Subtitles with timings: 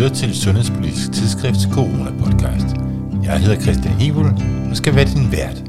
[0.00, 2.68] lytter til Sundhedspolitisk Tidsskrifts Corona-podcast.
[3.24, 4.24] Jeg hedder Christian Hebel
[4.70, 5.64] og skal være din vært.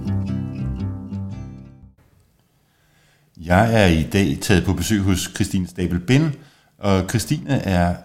[3.38, 6.32] Jeg er i dag taget på besøg hos Christine Stabel Bind,
[6.78, 7.96] og Christine er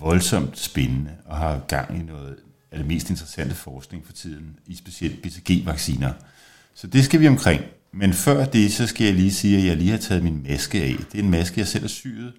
[0.00, 2.36] voldsomt spændende og har gang i noget
[2.72, 6.12] af det mest interessante forskning for tiden, i specielt BCG-vacciner.
[6.74, 7.60] Så det skal vi omkring.
[7.92, 10.82] Men før det, så skal jeg lige sige, at jeg lige har taget min maske
[10.82, 10.96] af.
[11.12, 12.32] Det er en maske, jeg selv har syet,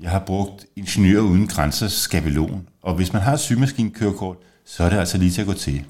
[0.00, 4.88] jeg har brugt Ingeniør Uden Grænser skabelon, og hvis man har et sygemaskinekørekort, så er
[4.90, 5.84] det altså lige til at gå til.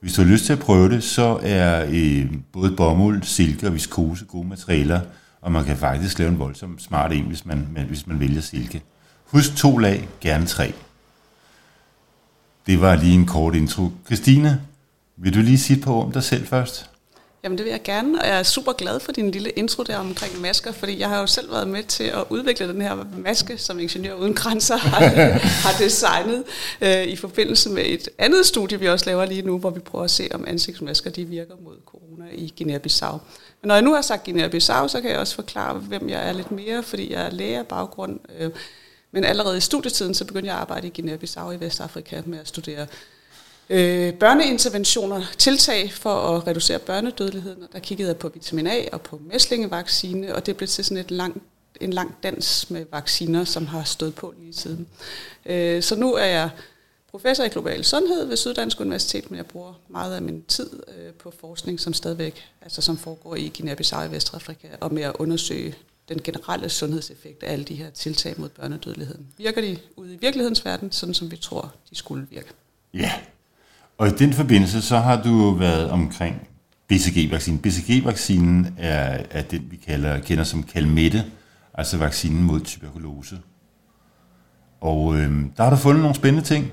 [0.00, 3.74] Hvis du har lyst til at prøve det, så er øh, både bomuld, silke og
[3.74, 5.00] viskose gode materialer,
[5.40, 8.82] og man kan faktisk lave en voldsom smart en, hvis man, hvis man vælger silke.
[9.24, 10.74] Husk to lag, gerne tre.
[12.66, 13.90] Det var lige en kort intro.
[14.06, 14.60] Christine,
[15.16, 16.90] vil du lige sige på om dig selv først?
[17.46, 19.96] Jamen det vil jeg gerne, og jeg er super glad for din lille intro der
[19.96, 23.58] omkring masker, fordi jeg har jo selv været med til at udvikle den her maske,
[23.58, 25.00] som Ingeniør Uden Grænser har,
[25.68, 26.44] har designet
[26.80, 30.04] øh, i forbindelse med et andet studie, vi også laver lige nu, hvor vi prøver
[30.04, 33.12] at se, om ansigtsmasker de virker mod corona i Guinea-Bissau.
[33.62, 36.32] Men når jeg nu har sagt Guinea-Bissau, så kan jeg også forklare, hvem jeg er
[36.32, 38.20] lidt mere, fordi jeg er læge af baggrund.
[38.38, 38.50] Øh,
[39.12, 42.48] men allerede i studietiden, så begyndte jeg at arbejde i Guinea-Bissau i Vestafrika med at
[42.48, 42.86] studere
[43.70, 47.62] øh, børneinterventioner, tiltag for at reducere børnedødeligheden.
[47.62, 50.96] Og der kiggede jeg på vitamin A og på mæslingevaccine, og det blev til sådan
[50.96, 51.38] et langt
[51.80, 54.86] en lang dans med vacciner, som har stået på lige siden.
[55.46, 56.50] Øh, så nu er jeg
[57.10, 61.12] professor i global sundhed ved Syddansk Universitet, men jeg bruger meget af min tid øh,
[61.12, 65.74] på forskning, som stadigvæk altså som foregår i Guinea-Bissau i Vestafrika, og med at undersøge
[66.08, 69.26] den generelle sundhedseffekt af alle de her tiltag mod børnedødeligheden.
[69.36, 72.48] Virker de ude i virkelighedens verden, sådan som vi tror, de skulle virke?
[72.94, 73.12] Ja,
[73.98, 76.48] og i den forbindelse, så har du været omkring
[76.88, 77.58] BCG-vaccinen.
[77.58, 81.24] BCG-vaccinen er, er den, vi kalder, kender som Calmette,
[81.74, 83.38] altså vaccinen mod tuberkulose.
[84.80, 86.72] Og øh, der har du fundet nogle spændende ting.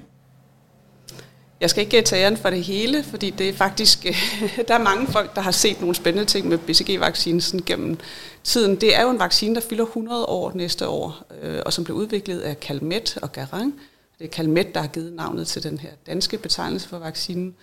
[1.61, 4.15] Jeg skal ikke øh, tage æren for det hele, fordi det er faktisk, øh,
[4.67, 7.97] der er mange folk, der har set nogle spændende ting med BCG-vaccinen gennem
[8.43, 8.75] tiden.
[8.75, 11.97] Det er jo en vaccine, der fylder 100 år næste år, øh, og som blev
[11.97, 13.73] udviklet af Calmet og Garang,
[14.19, 17.55] det er Kalmet, der har givet navnet til den her danske betegnelse for vaccinen.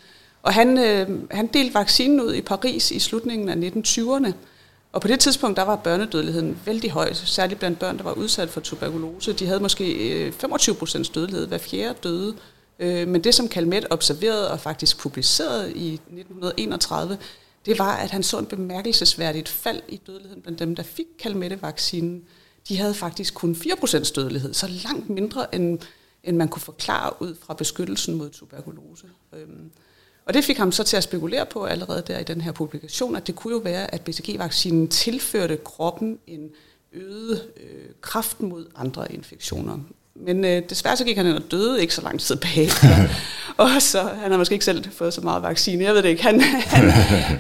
[0.43, 4.33] Og han, øh, han delte vaccinen ud i Paris i slutningen af 1920'erne.
[4.93, 8.49] Og på det tidspunkt, der var børnedødeligheden vældig høj, særligt blandt børn, der var udsat
[8.49, 9.33] for tuberkulose.
[9.33, 12.35] De havde måske øh, 25 procents dødelighed, hver fjerde døde.
[12.79, 17.19] Øh, men det, som Kalmet observerede og faktisk publicerede i 1931,
[17.67, 22.23] det var, at han så en bemærkelsesværdigt fald i dødeligheden blandt dem, der fik Kalmette-vaccinen.
[22.69, 25.79] De havde faktisk kun 4% dødelighed, så langt mindre end
[26.25, 29.07] end man kunne forklare ud fra beskyttelsen mod tuberkulose.
[29.33, 29.71] Øhm,
[30.27, 33.17] og det fik ham så til at spekulere på allerede der i den her publikation,
[33.17, 36.51] at det kunne jo være, at BCG-vaccinen tilførte kroppen en
[36.93, 39.79] øget øh, kraft mod andre infektioner.
[40.15, 42.69] Men øh, desværre så gik han ind og døde ikke så lang tid bag.
[43.65, 46.23] og så han har måske ikke selv fået så meget vaccine, jeg ved det ikke.
[46.23, 46.91] Han, han,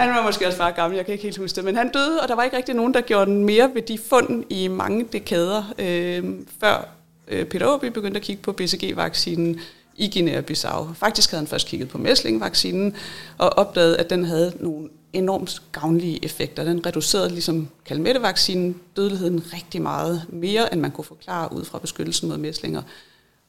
[0.00, 1.64] han var måske også bare gammel, jeg kan ikke helt huske det.
[1.64, 4.44] Men han døde, og der var ikke rigtig nogen, der gjorde mere ved de fund
[4.50, 6.24] i mange dekader, øh,
[6.60, 6.99] før
[7.30, 9.60] Øh, Peter Åby begyndte at kigge på BCG-vaccinen
[9.96, 10.92] i Guinea-Bissau.
[10.94, 12.96] Faktisk havde han først kigget på mæslingvaccinen
[13.38, 16.64] og opdaget, at den havde nogle enormt gavnlige effekter.
[16.64, 22.28] Den reducerede ligesom kalmettevaccinen dødeligheden rigtig meget mere, end man kunne forklare ud fra beskyttelsen
[22.28, 22.82] mod mæslinger.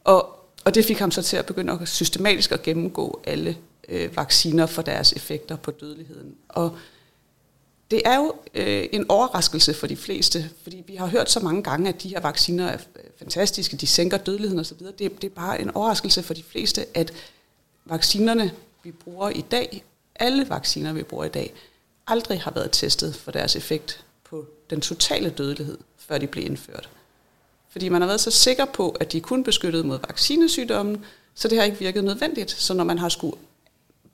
[0.04, 0.30] Og,
[0.66, 3.58] og det fik ham så til at begynde at systematisk at gennemgå alle
[3.90, 6.36] øh, vacciner for deres effekter på dødeligheden.
[6.50, 6.78] Og
[7.92, 11.64] det er jo øh, en overraskelse for de fleste, fordi vi har hørt så mange
[11.64, 12.78] gange, at de her vacciner er
[13.20, 14.78] fantastiske, de sænker dødeligheden osv.
[14.78, 17.14] Det, det er bare en overraskelse for de fleste, at
[17.86, 18.52] vaccinerne,
[18.84, 19.84] vi bruger i dag,
[20.16, 21.54] alle vacciner, vi bruger i dag,
[22.08, 26.90] aldrig har været testet for deres effekt på den totale dødelighed, før de blev indført.
[27.70, 31.48] Fordi man har været så sikker på, at de er kun beskyttet mod vaccinesygdommen, så
[31.48, 32.52] det har ikke virket nødvendigt.
[32.52, 33.38] Så når man har skulle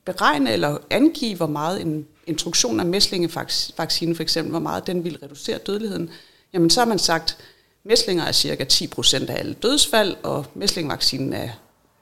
[0.07, 5.19] beregne eller angive, hvor meget en instruktion af mæslingevaccinen for eksempel, hvor meget den ville
[5.23, 6.09] reducere dødeligheden,
[6.53, 7.37] jamen så har man sagt,
[7.83, 11.49] mæslinger er cirka 10% af alle dødsfald, og mæslingvaccinen er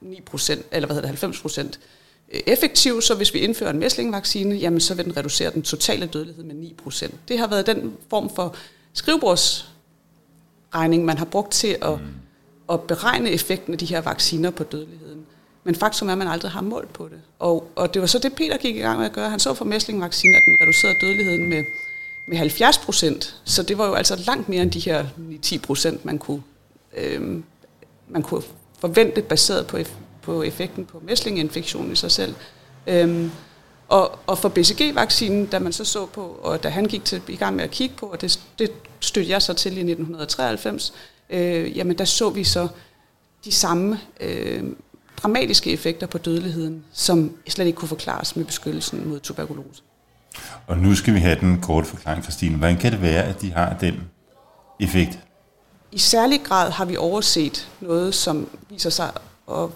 [0.02, 1.60] 9%, eller hvad hedder det, 90%
[2.32, 6.06] øh, effektiv, så hvis vi indfører en mæslingvaccine, jamen så vil den reducere den totale
[6.06, 7.10] dødelighed med 9%.
[7.28, 8.56] Det har været den form for
[8.92, 12.06] skrivebordsregning, man har brugt til at, mm.
[12.72, 15.26] at beregne effekten af de her vacciner på dødeligheden.
[15.66, 17.20] Men faktum er, at man aldrig har målt på det.
[17.38, 19.30] Og, og det var så det, Peter gik i gang med at gøre.
[19.30, 21.64] Han så for mæslingvaccinen, at den reducerede dødeligheden med,
[22.28, 23.36] med 70 procent.
[23.44, 25.06] Så det var jo altså langt mere end de her
[25.42, 26.42] 10 procent, man kunne,
[26.96, 27.42] øh,
[28.08, 28.42] man kunne
[28.78, 29.78] forvente, baseret på,
[30.22, 32.34] på effekten på mæslinginfektionen i sig selv.
[32.86, 33.30] Øhm,
[33.88, 37.36] og, og for BCG-vaccinen, da man så så på, og da han gik til, i
[37.36, 40.92] gang med at kigge på, og det, det stødte jeg så til i 1993,
[41.30, 42.68] øh, jamen der så vi så
[43.44, 44.64] de samme øh,
[45.16, 49.82] dramatiske effekter på dødeligheden, som slet ikke kunne forklares med beskyttelsen mod tuberkulose.
[50.66, 52.56] Og nu skal vi have den korte forklaring, Christine.
[52.56, 54.00] Hvordan kan det være, at de har den
[54.80, 55.18] effekt?
[55.92, 59.10] I særlig grad har vi overset noget, som viser sig
[59.50, 59.68] at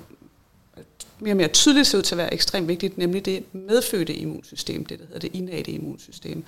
[1.21, 4.85] mere og mere tydeligt ser ud til at være ekstremt vigtigt, nemlig det medfødte immunsystem,
[4.85, 6.45] det der hedder det innate immunsystem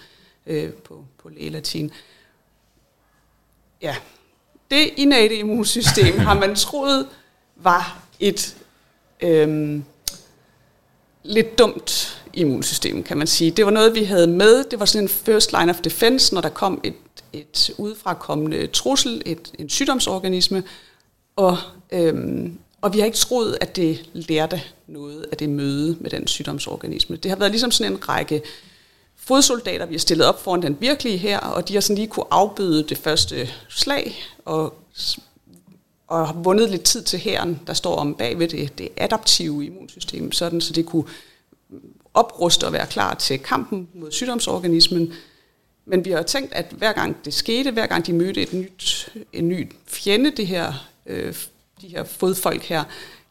[0.46, 1.90] øh, på, på lægelatin.
[3.82, 3.96] Ja,
[4.70, 7.08] det innate immunsystem har man troet
[7.56, 8.56] var et
[9.22, 9.84] øhm,
[11.22, 13.50] lidt dumt immunsystem, kan man sige.
[13.50, 14.64] Det var noget, vi havde med.
[14.64, 16.94] Det var sådan en first line of defense, når der kom et,
[17.32, 20.62] et udefrakommende trussel, et, en sygdomsorganisme,
[21.36, 21.58] og,
[21.92, 26.26] øhm, og vi har ikke troet, at det lærte noget af det møde med den
[26.26, 27.16] sygdomsorganisme.
[27.16, 28.42] Det har været ligesom sådan en række
[29.16, 32.26] fodsoldater, vi har stillet op foran den virkelige her, og de har sådan lige kunne
[32.30, 34.74] afbøde det første slag, og,
[36.12, 40.32] og har vundet lidt tid til hæren, der står om bagved det, det adaptive immunsystem,
[40.32, 41.04] sådan så det kunne
[42.14, 45.12] opruste og være klar til kampen mod sygdomsorganismen.
[45.86, 49.12] Men vi har tænkt, at hver gang det skete, hver gang de mødte et nyt,
[49.32, 50.72] en ny fjende, det her,
[51.06, 51.34] øh,
[51.80, 52.84] de her fodfolk her,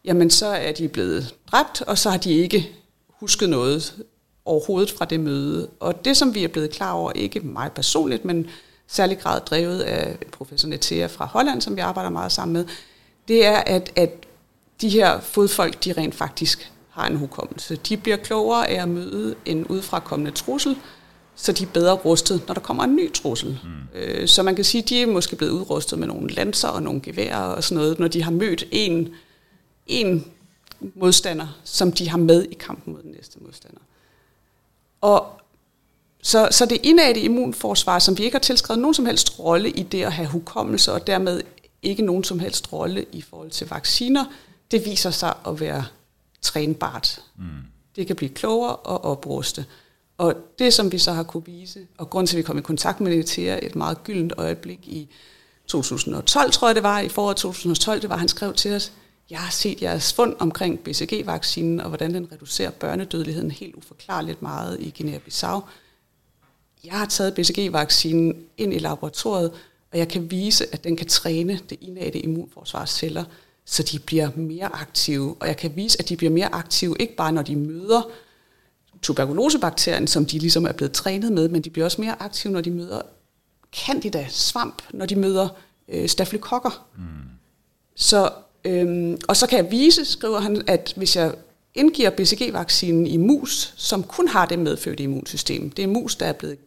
[0.05, 2.69] jamen så er de blevet dræbt, og så har de ikke
[3.09, 3.93] husket noget
[4.45, 5.69] overhovedet fra det møde.
[5.79, 8.47] Og det, som vi er blevet klar over, ikke mig personligt, men
[8.91, 12.65] særlig grad drevet af professor Netea fra Holland, som vi arbejder meget sammen med,
[13.27, 14.09] det er, at, at
[14.81, 17.75] de her fodfolk, de rent faktisk har en hukommelse.
[17.75, 20.77] De bliver klogere af at møde en udefrakommende trussel,
[21.35, 23.59] så de er bedre rustet, når der kommer en ny trussel.
[23.63, 24.27] Mm.
[24.27, 27.01] Så man kan sige, at de er måske blevet udrustet med nogle lanser og nogle
[27.01, 29.09] geværer og sådan noget, når de har mødt en,
[29.87, 30.31] en
[30.95, 33.81] modstander, som de har med i kampen mod den næste modstander.
[35.01, 35.40] Og
[36.21, 39.83] så, så det indadte immunforsvar, som vi ikke har tilskrevet nogen som helst rolle i
[39.83, 41.41] det at have hukommelse, og dermed
[41.81, 44.25] ikke nogen som helst rolle i forhold til vacciner,
[44.71, 45.85] det viser sig at være
[46.41, 47.21] trænbart.
[47.37, 47.43] Mm.
[47.95, 49.65] Det kan blive klogere og opruste.
[50.17, 52.61] Og det, som vi så har kunne vise, og grund til, at vi kom i
[52.61, 55.09] kontakt med det til et meget gyldent øjeblik i
[55.67, 58.91] 2012, tror jeg det var, i foråret 2012, det var, han skrev til os,
[59.29, 64.79] jeg har set jeres fund omkring BCG-vaccinen, og hvordan den reducerer børnedødeligheden helt uforklarligt meget
[64.79, 65.61] i Guinea-Bissau.
[66.83, 69.51] Jeg har taget BCG-vaccinen ind i laboratoriet,
[69.91, 73.23] og jeg kan vise, at den kan træne det indadte immunforsvarsceller,
[73.65, 75.35] så de bliver mere aktive.
[75.39, 78.09] Og jeg kan vise, at de bliver mere aktive, ikke bare når de møder
[79.01, 82.61] tuberkulosebakterien, som de ligesom er blevet trænet med, men de bliver også mere aktive, når
[82.61, 83.01] de møder
[83.75, 85.49] candida, svamp, når de møder
[85.87, 86.87] øh, stafylokokker.
[86.97, 87.03] Mm.
[87.95, 88.29] Så
[88.65, 91.33] Øhm, og så kan jeg vise, skriver han, at hvis jeg
[91.75, 96.33] indgiver BCG-vaccinen i mus, som kun har det medfødte immunsystem, det er mus, der er
[96.33, 96.57] blevet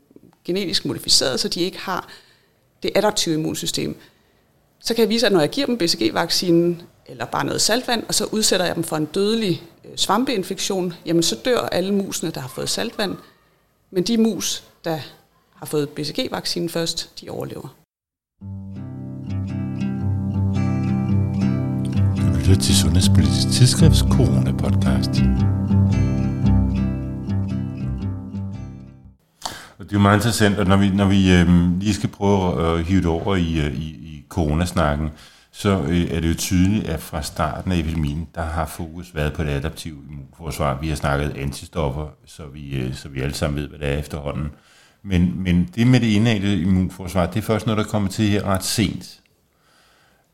[0.44, 2.08] genetisk modificeret, så de ikke har
[2.82, 4.00] det adaptive immunsystem,
[4.80, 8.14] så kan jeg vise, at når jeg giver dem BCG-vaccinen, eller bare noget saltvand, og
[8.14, 12.40] så udsætter jeg dem for en dødelig øh, svampeinfektion, jamen så dør alle musene, der
[12.40, 13.16] har fået saltvand,
[13.90, 14.98] men de mus, der
[15.54, 17.74] har fået BCG-vaccinen først, de overlever.
[22.48, 25.20] lytter til Sundhedspolitisk Tidsskrifts Corona-podcast.
[29.84, 32.66] Og det er jo meget interessant, og når vi, når vi øh, lige skal prøve
[32.66, 35.10] at øh, hive det over i, øh, i, i coronasnakken,
[35.52, 39.32] så øh, er det jo tydeligt, at fra starten af epidemien, der har fokus været
[39.32, 40.78] på det adaptive immunforsvar.
[40.80, 43.98] Vi har snakket antistoffer, så vi, øh, så vi alle sammen ved, hvad det er
[43.98, 44.50] efterhånden.
[45.02, 48.44] Men, men det med det indadte immunforsvar, det er først noget, der kommer til her
[48.44, 49.20] ret sent.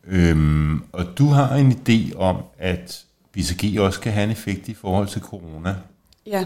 [0.06, 4.74] Øhm, og du har en idé om, at BCG også kan have en effekt i
[4.74, 5.76] forhold til corona.
[6.26, 6.44] Ja,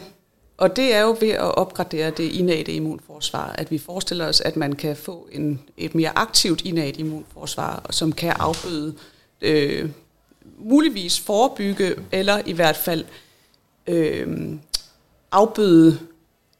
[0.57, 4.57] og det er jo ved at opgradere det innate immunforsvar, at vi forestiller os, at
[4.57, 8.95] man kan få en, et mere aktivt innate immunforsvar, som kan afbøde,
[9.41, 9.91] øh,
[10.59, 13.05] muligvis forebygge, eller i hvert fald
[13.87, 14.49] øh,
[15.33, 15.99] afbøde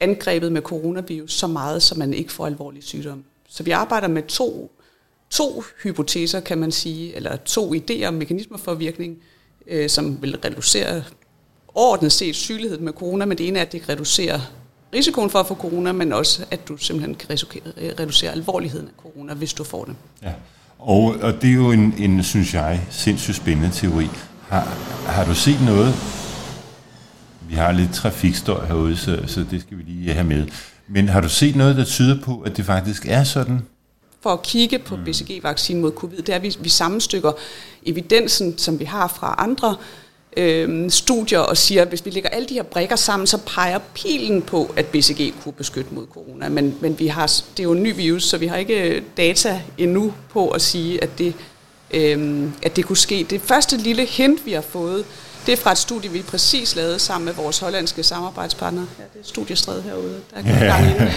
[0.01, 3.25] angrebet med coronavirus så meget, så man ikke får alvorlig sygdom.
[3.49, 4.71] Så vi arbejder med to
[5.31, 9.19] to hypoteser, kan man sige, eller to idéer om mekanismer for virkning,
[9.67, 11.05] øh, som vil reducere
[11.75, 14.41] overordnet set sygeligheden med corona, men det ene er, at det reducerer
[14.95, 17.39] risikoen for at få corona, men også, at du simpelthen kan
[18.01, 19.95] reducere alvorligheden af corona, hvis du får det.
[20.23, 20.33] Ja.
[20.79, 24.09] Og, og det er jo en, en, synes jeg, sindssygt spændende teori.
[24.49, 24.61] Har,
[25.07, 25.95] har du set noget?
[27.49, 30.47] Vi har lidt trafikstøj herude, så, så det skal vi lige have med.
[30.89, 33.61] Men har du set noget, der tyder på, at det faktisk er sådan,
[34.25, 37.33] for at kigge på BCG-vaccinen mod covid, det er, at vi, vi sammenstykker
[37.87, 39.77] evidensen, som vi har fra andre
[40.37, 43.79] øh, studier, og siger, at hvis vi lægger alle de her brikker sammen, så peger
[43.95, 46.49] pilen på, at BCG kunne beskytte mod corona.
[46.49, 49.61] Men, men vi har, det er jo en ny virus, så vi har ikke data
[49.79, 51.35] endnu på at sige, at det,
[51.91, 53.27] øh, at det kunne ske.
[53.31, 55.05] Det første lille hint, vi har fået,
[55.47, 58.83] Det er fra et studie, vi præcis lavede sammen med vores hollandske samarbejdspartner.
[58.99, 60.21] Ja, det er studiestred herude.
[60.31, 61.13] Der er gang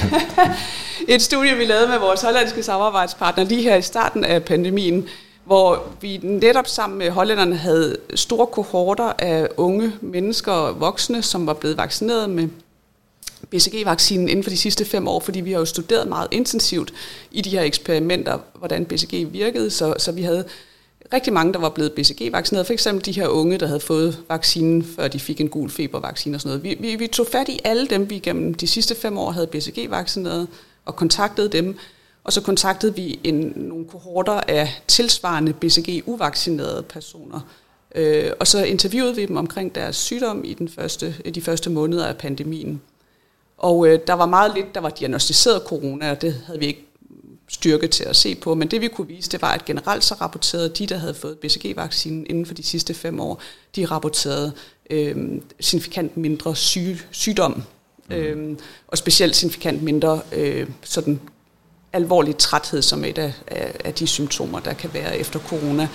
[1.16, 5.08] Et studie, vi lavede med vores hollandske samarbejdspartner lige her i starten af pandemien,
[5.48, 11.48] hvor vi netop sammen med hollænderne havde store kohorter af unge mennesker og voksne, som
[11.48, 12.48] var blevet vaccineret med
[13.50, 16.94] BCG-vaccinen inden for de sidste fem år, fordi vi har jo studeret meget intensivt
[17.32, 20.46] i de her eksperimenter, hvordan BCG virkede, så, så vi havde
[21.14, 22.66] rigtig mange, der var blevet BCG-vaccineret.
[22.66, 26.38] For eksempel de her unge, der havde fået vaccinen, før de fik en gul febervaccine
[26.38, 26.64] og sådan noget.
[26.64, 29.48] Vi, vi, vi tog fat i alle dem, vi gennem de sidste fem år havde
[29.48, 30.48] BCG-vaccineret,
[30.86, 31.78] og kontaktede dem.
[32.28, 37.40] Og så kontaktede vi en, nogle kohorter af tilsvarende BCG-uvaccinerede personer.
[37.96, 42.06] Øh, og så interviewede vi dem omkring deres sygdom i den første, de første måneder
[42.06, 42.82] af pandemien.
[43.58, 46.86] Og øh, der var meget lidt, der var diagnostiseret corona, og det havde vi ikke
[47.50, 48.56] styrke til at se på.
[48.56, 51.38] Men det vi kunne vise, det var, at generelt så rapporterede de, der havde fået
[51.38, 53.42] BCG-vaccinen inden for de sidste fem år,
[53.76, 54.52] de rapporterede
[54.90, 55.16] øh,
[55.60, 57.64] signifikant mindre syg, sygdom,
[58.10, 58.16] mm.
[58.16, 58.58] øh,
[58.88, 61.20] og specielt signifikant mindre øh, sådan
[61.98, 65.88] alvorlig træthed, som et af, af, af de symptomer, der kan være efter corona.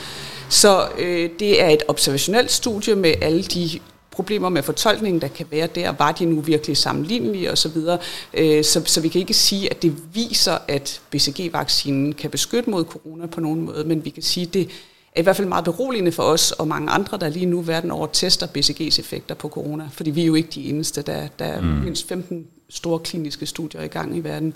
[0.48, 3.80] Så øh, det er et observationelt studie med alle de
[4.10, 5.92] problemer med fortolkningen, der kan være der.
[5.98, 7.70] Var de nu virkelig sammenlignelige osv.?
[7.72, 7.98] Så,
[8.34, 12.84] øh, så, så vi kan ikke sige, at det viser, at BCG-vaccinen kan beskytte mod
[12.84, 14.68] corona på nogen måde, men vi kan sige, at det
[15.12, 17.90] er i hvert fald meget beroligende for os og mange andre, der lige nu verden
[17.90, 21.02] over tester BCG's effekter på corona, fordi vi er jo ikke de eneste.
[21.02, 21.66] Der, der er mm.
[21.66, 24.54] mindst 15 store kliniske studier i gang i verden.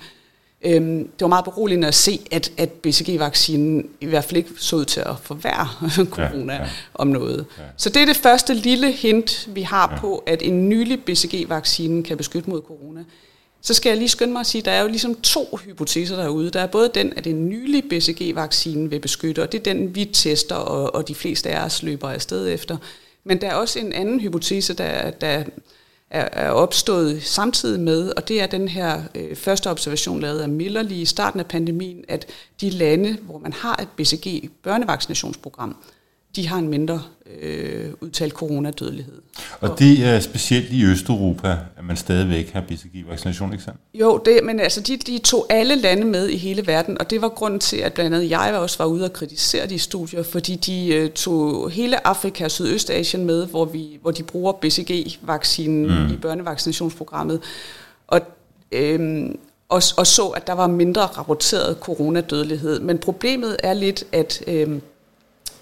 [0.63, 4.77] Øhm, det var meget beroligende at se, at, at BCG-vaccinen i hvert fald ikke så
[4.77, 5.69] ud til at forværre
[6.17, 6.69] corona ja, ja.
[6.95, 7.47] om noget.
[7.59, 7.63] Ja.
[7.77, 10.01] Så det er det første lille hint, vi har ja.
[10.01, 13.05] på, at en nylig BCG-vaccine kan beskytte mod corona.
[13.61, 16.17] Så skal jeg lige skynde mig at sige, at der er jo ligesom to hypoteser
[16.17, 16.51] derude.
[16.51, 20.05] Der er både den, at en nylig BCG-vaccine vil beskytte, og det er den, vi
[20.05, 22.77] tester, og, og de fleste af os løber afsted efter.
[23.25, 25.45] Men der er også en anden hypotese, der, der
[26.11, 30.49] er, er opstået samtidig med, og det er den her øh, første observation lavet af
[30.49, 32.27] Miller lige i starten af pandemien, at
[32.61, 35.77] de lande, hvor man har et BCG-børnevaccinationsprogram,
[36.37, 37.03] de har en mindre
[37.41, 39.23] øh, udtalt coronadødelighed.
[39.61, 43.81] Og det er specielt i Østeuropa, at man stadigvæk har BCG-vaccination, ikke sandt?
[43.95, 47.23] Jo, det, men altså de, de tog alle lande med i hele verden, og det
[47.23, 50.57] var grunden til, at blandt andet jeg også var ude og kritisere de studier, fordi
[50.57, 56.15] de øh, tog hele Afrika og Sydøstasien med, hvor, vi, hvor de bruger BCG-vaccinen mm.
[56.15, 57.41] i børnevaccinationsprogrammet.
[58.07, 58.21] Og
[58.73, 59.39] øhm,
[59.69, 62.81] og, og så, at der var mindre rapporteret coronadødelighed.
[62.81, 64.83] Men problemet er lidt, at øhm,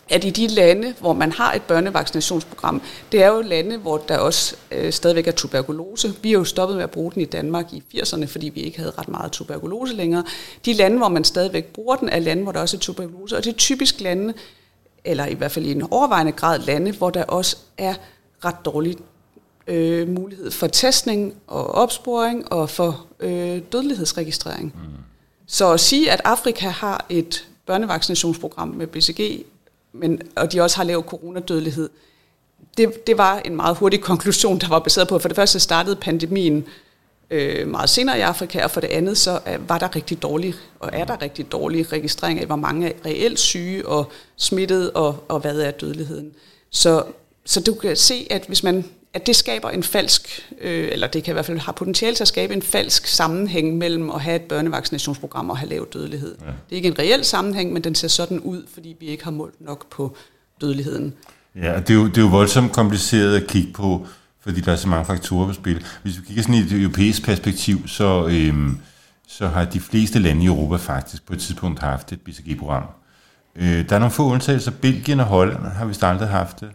[0.08, 2.82] at i de lande, hvor man har et børnevaccinationsprogram,
[3.12, 6.14] det er jo lande, hvor der også øh, stadigvæk er tuberkulose.
[6.22, 8.78] Vi har jo stoppet med at bruge den i Danmark i 80'erne, fordi vi ikke
[8.78, 10.24] havde ret meget tuberkulose længere.
[10.64, 13.36] De lande, hvor man stadigvæk bruger den, er lande, hvor der også er tuberkulose.
[13.36, 14.34] Og det er typisk lande,
[15.04, 17.94] eller i hvert fald i en overvejende grad lande, hvor der også er
[18.44, 18.96] ret dårlig
[19.66, 24.74] øh, mulighed for testning og opsporing og for øh, dødelighedsregistrering.
[24.74, 24.90] Mm.
[25.46, 29.44] Så at sige, at Afrika har et børnevaccinationsprogram med BCG,
[29.94, 31.90] men, og de også har lav coronadødelighed.
[32.76, 35.96] Det, det var en meget hurtig konklusion, der var baseret på, for det første startede
[35.96, 36.64] pandemien
[37.30, 40.54] øh, meget senere i Afrika, og for det andet så øh, var der rigtig dårlig,
[40.80, 45.24] og er der rigtig dårlig registrering af, hvor mange er reelt syge og smittet, og,
[45.28, 46.32] og hvad er dødeligheden.
[46.70, 47.04] Så,
[47.44, 48.84] så du kan se, at hvis man
[49.14, 52.24] at det skaber en falsk, øh, eller det kan i hvert fald have potentiale til
[52.24, 56.36] at skabe en falsk sammenhæng mellem at have et børnevaccinationsprogram og have lav dødelighed.
[56.40, 56.46] Ja.
[56.46, 59.30] Det er ikke en reel sammenhæng, men den ser sådan ud, fordi vi ikke har
[59.30, 60.16] målt nok på
[60.60, 61.14] dødeligheden.
[61.56, 64.06] Ja, det er jo, det er jo voldsomt kompliceret at kigge på,
[64.40, 65.84] fordi der er så mange faktorer på spil.
[66.02, 68.78] Hvis vi kigger sådan i et europæisk perspektiv, så, øhm,
[69.28, 72.82] så har de fleste lande i Europa faktisk på et tidspunkt haft et BCG-program.
[73.56, 74.70] Øh, der er nogle få undtagelser.
[74.70, 76.70] Belgien og Holland har vi aldrig haft det.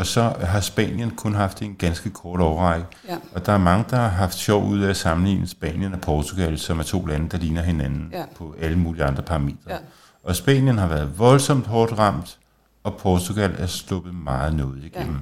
[0.00, 2.86] Og så har Spanien kun haft en ganske kort overrække.
[3.08, 3.16] Ja.
[3.34, 6.58] Og der er mange, der har haft sjov ud af at sammenligne Spanien og Portugal,
[6.58, 8.24] som er to lande, der ligner hinanden ja.
[8.36, 9.72] på alle mulige andre parametre.
[9.72, 9.76] Ja.
[10.24, 12.38] Og Spanien har været voldsomt hårdt ramt,
[12.84, 15.14] og Portugal er sluppet meget noget igennem.
[15.14, 15.20] Ja.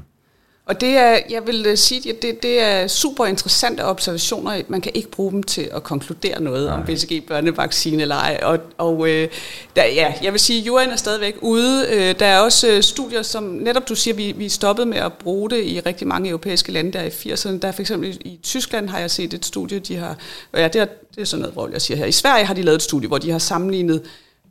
[0.68, 4.62] Og det er, jeg vil øh, sige, at det, det er super interessante observationer.
[4.68, 6.75] Man kan ikke bruge dem til at konkludere noget Nej.
[6.75, 8.40] om BCG-børnevaccine eller ej.
[8.42, 9.28] Og, og øh,
[9.76, 11.87] der, ja, jeg vil sige, at juryen er stadigvæk ude.
[11.90, 15.12] Øh, der er også øh, studier, som netop du siger, vi, vi stoppet med at
[15.12, 17.58] bruge det i rigtig mange europæiske lande der i 80'erne.
[17.58, 20.16] Der er for eksempel i Tyskland har jeg set et studie, de har,
[20.54, 22.06] ja, det er, det er sådan noget, hvor jeg siger her.
[22.06, 24.02] I Sverige har de lavet et studie, hvor de har sammenlignet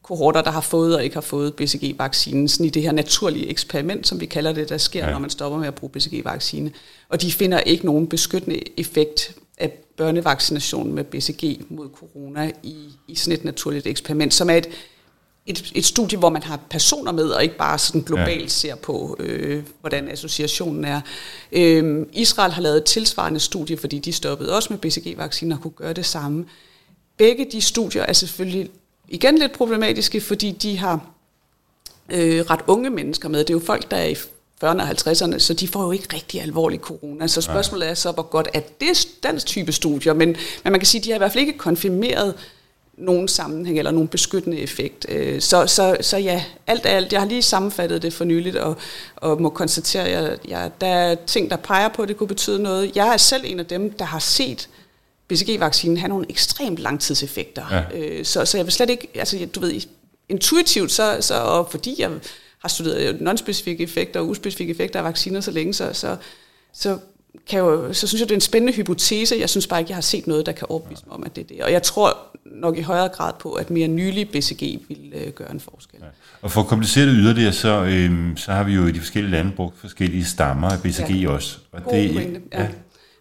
[0.08, 4.08] kohorter, der har fået og ikke har fået BCG-vaccinen, sådan i det her naturlige eksperiment,
[4.08, 5.12] som vi kalder det, der sker, ja.
[5.12, 6.72] når man stopper med at bruge BCG-vaccine.
[7.10, 12.76] Og de finder ikke nogen beskyttende effekt af børnevaccination med BCG mod corona i,
[13.08, 14.70] i sådan et naturligt eksperiment, som er et
[15.46, 18.48] et, et studie, hvor man har personer med, og ikke bare sådan globalt ja.
[18.48, 21.02] ser på, øh, hvordan associationen er.
[21.52, 25.72] Øh, Israel har lavet et tilsvarende studie, fordi de stoppede også med BCG-vacciner og kunne
[25.72, 26.46] gøre det samme.
[27.18, 28.70] Begge de studier er selvfølgelig
[29.08, 31.06] igen lidt problematiske, fordi de har
[32.10, 33.40] øh, ret unge mennesker med.
[33.40, 34.16] Det er jo folk, der er i
[34.64, 37.28] 40'erne og 50'erne, så de får jo ikke rigtig alvorlig corona.
[37.28, 40.88] Så spørgsmålet er så, hvor godt er det den type studier, men, men man kan
[40.88, 42.36] sige, at de har i hvert fald ikke konfirmeret
[42.98, 45.06] nogen sammenhæng eller nogen beskyttende effekt.
[45.10, 47.14] Øh, så, så, så ja, alt alt.
[47.14, 48.76] Jeg har lige sammenfattet det for nyligt, og,
[49.16, 52.64] og må konstatere, at ja, der er ting, der peger på, at det kunne betyde
[52.64, 52.96] noget.
[52.96, 54.70] Jeg er selv en af dem, der har set
[55.28, 57.66] BCG-vaccinen have nogle ekstremt langtidseffekter.
[57.72, 58.00] Ja.
[58.00, 59.82] Øh, så, så jeg vil slet ikke, altså du ved,
[60.30, 62.12] intuitivt, så, så og fordi jeg
[62.60, 66.18] har studeret non-specifikke effekter og uspecifikke effekter af vacciner så længe, så, så,
[66.74, 66.98] så,
[67.50, 69.36] kan jo, så synes jeg, det er en spændende hypotese.
[69.40, 71.44] Jeg synes bare ikke, jeg har set noget, der kan overbevise mig om, at det
[71.44, 71.64] er det.
[71.64, 75.52] Og jeg tror nok i højere grad på, at mere nylig BCG vil øh, gøre
[75.52, 76.00] en forskel.
[76.02, 76.06] Ja.
[76.42, 79.32] Og for at komplicere det yderligere, så, øhm, så har vi jo i de forskellige
[79.32, 81.30] lande brugt forskellige stammer af BCG ja.
[81.30, 81.58] også.
[81.72, 82.62] Og God det, pointe, ja.
[82.62, 82.68] ja.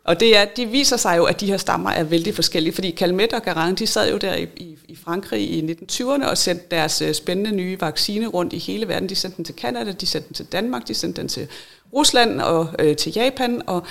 [0.07, 2.97] Og det, er, det viser sig jo, at de her stammer er vældig forskellige, fordi
[2.97, 6.65] Calmet og Garin, de sad jo der i, i, i Frankrig i 1920'erne og sendte
[6.71, 9.09] deres øh, spændende nye vaccine rundt i hele verden.
[9.09, 11.49] De sendte den til Kanada, de sendte den til Danmark, de sendte den til
[11.93, 13.87] Rusland og øh, til Japan, og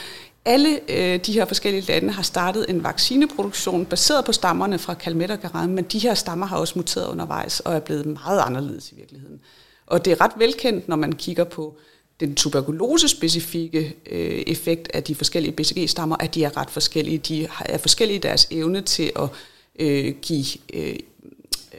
[0.46, 5.32] alle øh, de her forskellige lande har startet en vaccineproduktion baseret på stammerne fra Calmet
[5.32, 8.92] og Garin, men de her stammer har også muteret undervejs og er blevet meget anderledes
[8.92, 9.40] i virkeligheden.
[9.88, 11.78] Og det er ret velkendt, når man kigger på
[12.20, 17.18] den tuberkulose-specifikke øh, effekt af de forskellige BCG-stammer, at de er ret forskellige.
[17.18, 19.30] De er forskellige i deres evne til at
[19.80, 20.96] øh, give øh,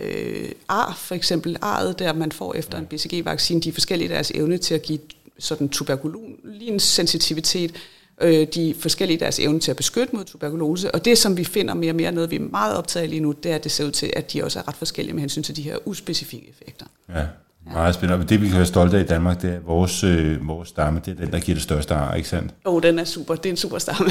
[0.00, 4.12] øh, ar, for eksempel arret, der man får efter en BCG-vaccine, de er forskellige i
[4.12, 4.99] deres evne til at give
[5.38, 7.75] sådan tuberkulins sensitivitet,
[8.21, 10.95] øh, de forskellige deres evne til at beskytte mod tuberkulose.
[10.95, 13.21] Og det, som vi finder mere og mere, noget vi er meget optaget af lige
[13.21, 15.21] nu, det er, at det ser ud til, at de også er ret forskellige med
[15.21, 16.87] hensyn til de her uspecifikke effekter.
[17.09, 17.26] Ja,
[17.73, 18.27] meget spændende.
[18.27, 21.01] Det, vi kan være stolte af i Danmark, det er vores, øh, vores stamme.
[21.05, 22.55] Det er den, der giver det største ar, ikke sandt?
[22.67, 23.35] Jo, oh, den er super.
[23.35, 24.11] Det er en super stamme.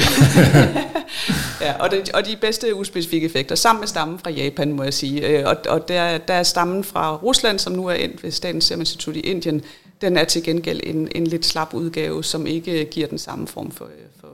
[1.66, 4.94] ja, og, det, og de bedste uspecifikke effekter, sammen med stammen fra Japan, må jeg
[4.94, 5.26] sige.
[5.28, 8.64] Øh, og, og der, der er stammen fra Rusland, som nu er endt ved Statens
[8.64, 9.62] Serum Institut i Indien,
[10.00, 13.70] den er til gengæld en, en lidt slap udgave, som ikke giver den samme form
[13.70, 13.88] for,
[14.20, 14.28] for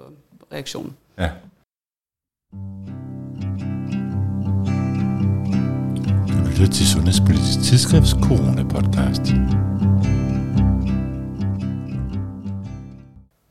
[0.53, 0.97] reaktion.
[1.19, 1.31] Ja.
[6.63, 9.35] Lytter til Sundhedspolitisk Tidsskrifts Corona-podcast.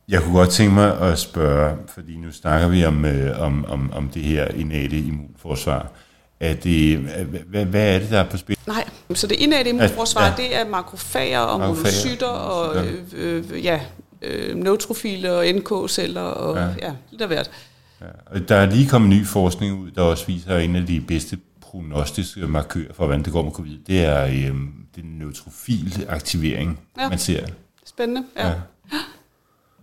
[0.09, 3.91] Jeg kunne godt tænke mig at spørge, fordi nu snakker vi om, øh, om, om,
[3.93, 5.91] om det her innate immunforsvar.
[6.39, 6.97] Er det,
[7.47, 8.57] hvad, hvad er det, der er på spil?
[8.67, 10.33] Nej, så det indadte immunforsvar, ja.
[10.37, 13.79] det er makrofager og monocyter og øh, øh, ja,
[14.21, 17.51] øh, neutrofile og NK-celler og ja, ja lidt af hvert.
[18.01, 18.05] Ja.
[18.25, 21.01] Og der er lige kommet ny forskning ud, der også viser, at en af de
[21.07, 21.37] bedste
[21.71, 24.55] prognostiske markører for, hvordan det går med covid, det er øh,
[24.95, 27.09] den neutrofil aktivering, ja.
[27.09, 27.47] man ser.
[27.85, 28.47] Spændende, ja.
[28.47, 28.55] ja.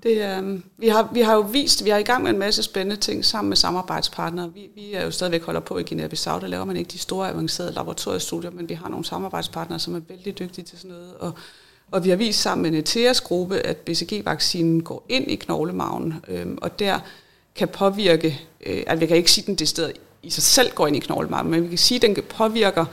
[0.03, 2.63] Det, øh, vi, har, vi har jo vist, vi er i gang med en masse
[2.63, 4.53] spændende ting sammen med samarbejdspartnere.
[4.55, 7.31] Vi, vi er jo stadigvæk holder på i Guinea-Bissau, der laver man ikke de store
[7.31, 11.15] avancerede laboratoriestudier, men vi har nogle samarbejdspartnere, som er vældig dygtige til sådan noget.
[11.15, 11.33] Og,
[11.91, 16.47] og vi har vist sammen med en ETEAS-gruppe, at BCG-vaccinen går ind i knoglemagen, øh,
[16.63, 16.99] og der
[17.55, 19.91] kan påvirke, øh, altså vi kan ikke sige, den det sted
[20.29, 22.85] i sig selv går ind i knoglemagen, men vi kan sige, at den kan påvirke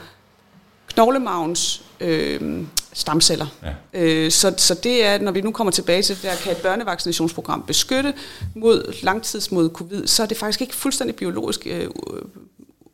[0.94, 3.46] knoglemagens øh, stamceller.
[3.62, 4.00] Ja.
[4.02, 7.64] Øh, så, så det er, når vi nu kommer tilbage til, der kan et børnevaccinationsprogram
[7.66, 8.14] beskytte
[8.54, 11.88] mod langtids mod covid, så er det faktisk ikke fuldstændig biologisk øh,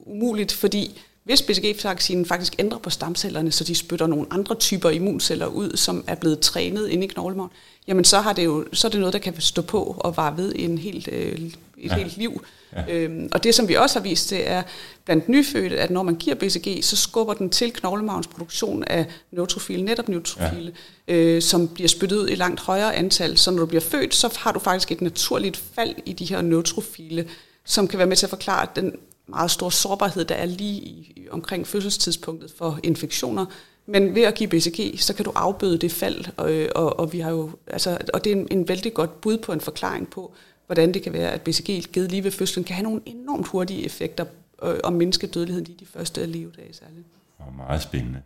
[0.00, 5.46] umuligt, fordi hvis BCG-vaccinen faktisk ændrer på stamcellerne, så de spytter nogle andre typer immunceller
[5.46, 7.50] ud, som er blevet trænet inde i knoglemagen,
[7.86, 10.36] jamen så, har det jo, så er det noget, der kan stå på og vare
[10.36, 11.40] ved en helt, øh,
[11.82, 11.96] et ja.
[11.96, 12.44] helt liv.
[12.76, 12.94] Ja.
[12.94, 14.62] Øhm, og det, som vi også har vist, det er
[15.04, 19.82] blandt nyfødte, at når man giver BCG, så skubber den til knoglemagens produktion af neutrofile,
[19.82, 20.72] netop neutrofile,
[21.08, 21.14] ja.
[21.14, 23.38] øh, som bliver spyttet ud i langt højere antal.
[23.38, 26.40] Så når du bliver født, så har du faktisk et naturligt fald i de her
[26.40, 27.28] neutrofile,
[27.64, 28.92] som kan være med til at forklare den
[29.26, 33.46] meget store sårbarhed, der er lige i, omkring fødselstidspunktet for infektioner.
[33.86, 37.20] Men ved at give BCG, så kan du afbøde det fald, og, og, og vi
[37.20, 40.34] har jo, altså, og det er en, en vældig godt bud på en forklaring på,
[40.66, 43.84] hvordan det kan være, at BCG givet lige ved fødslen kan have nogle enormt hurtige
[43.84, 44.24] effekter
[44.62, 47.06] øh, og mindske dødeligheden i de første levedage særligt.
[47.38, 48.22] Og meget spændende.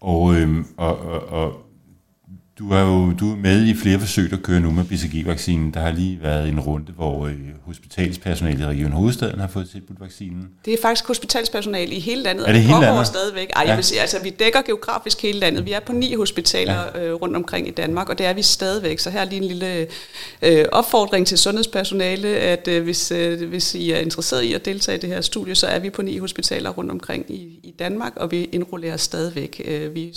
[0.00, 1.62] Og, øhm, og, og, og
[2.62, 5.74] du er jo du er med i flere forsøg, der kører nu med BCG-vaccinen.
[5.74, 7.34] Der har lige været en runde, hvor øh,
[7.66, 10.48] hospitalspersonale i Region Hovedstaden har fået tilbudt vaccinen.
[10.64, 13.06] Det er faktisk hospitalspersonale i hele landet, Er det hele landet?
[13.06, 13.50] stadigvæk.
[13.56, 13.68] Ej, Ja.
[13.68, 15.64] jeg vil sige, altså, vi dækker geografisk hele landet.
[15.64, 17.04] Vi er på ni hospitaler ja.
[17.04, 18.98] øh, rundt omkring i Danmark, og det er vi stadigvæk.
[18.98, 19.86] Så her er lige en lille
[20.42, 24.98] øh, opfordring til sundhedspersonale, at øh, hvis, øh, hvis I er interesseret i at deltage
[24.98, 28.12] i det her studie, så er vi på ni hospitaler rundt omkring i, i Danmark,
[28.16, 29.62] og vi indrullerer stadigvæk.
[29.64, 30.14] Øh, vi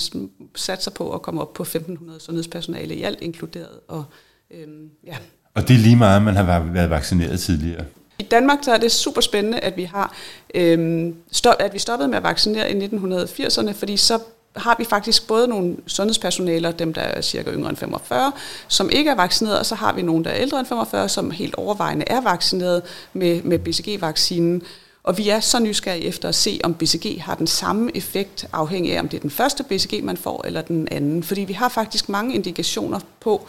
[0.56, 3.80] satser på at komme op på 1.500 sundhedspersonale i alt inkluderet.
[3.88, 4.04] Og,
[4.52, 4.68] øh,
[5.08, 5.16] ja.
[5.54, 7.86] Og det er lige meget, man har været vaccineret tidligere.
[8.20, 10.16] I Danmark så er det super spændende, at vi har
[10.56, 14.20] øhm, stop, at vi stoppede med at vaccinere i 1980'erne, fordi så
[14.56, 18.32] har vi faktisk både nogle sundhedspersonaler, dem der er cirka yngre end 45,
[18.68, 21.32] som ikke er vaccineret, og så har vi nogle, der er ældre end 45, som
[21.32, 22.82] helt overvejende er vaccineret
[23.14, 24.62] med, med BCG-vaccinen.
[25.06, 28.96] Og vi er så nysgerrige efter at se, om BCG har den samme effekt, afhængig
[28.96, 31.24] af, om det er den første BCG, man får, eller den anden.
[31.24, 33.48] Fordi vi har faktisk mange indikationer på,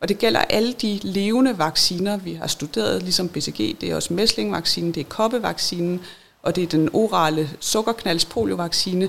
[0.00, 4.14] og det gælder alle de levende vacciner, vi har studeret, ligesom BCG, det er også
[4.14, 6.00] mæslingvaccinen, det er koppevaccinen,
[6.42, 9.08] og det er den orale sukkerknalds-poliovaccine,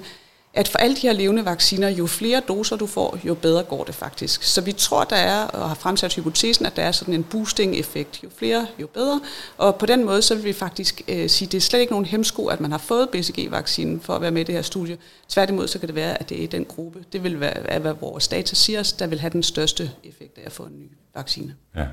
[0.53, 3.83] at for alle de her levende vacciner, jo flere doser du får, jo bedre går
[3.83, 4.43] det faktisk.
[4.43, 8.23] Så vi tror, der er, og har fremsat hypotesen, at der er sådan en boosting-effekt.
[8.23, 9.21] Jo flere, jo bedre.
[9.57, 11.93] Og på den måde, så vil vi faktisk øh, sige, at det er slet ikke
[11.93, 14.97] nogen hemsko, at man har fået BCG-vaccinen for at være med i det her studie.
[15.29, 17.03] Tværtimod, så kan det være, at det er i den gruppe.
[17.13, 20.41] Det vil være, hvad vores data siger os, der vil have den største effekt af
[20.45, 21.55] at få en ny vaccine.
[21.75, 21.85] Ja.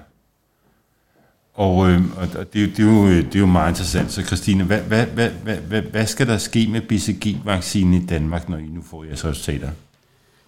[1.61, 4.13] Og, øh, og det, er jo- det, er jo, det er jo meget interessant.
[4.13, 8.49] Så Christine, hvad, hvad, hvad, hvad, hvad, hvad skal der ske med BCG-vaccinen i Danmark,
[8.49, 9.69] når I nu får jeres resultater?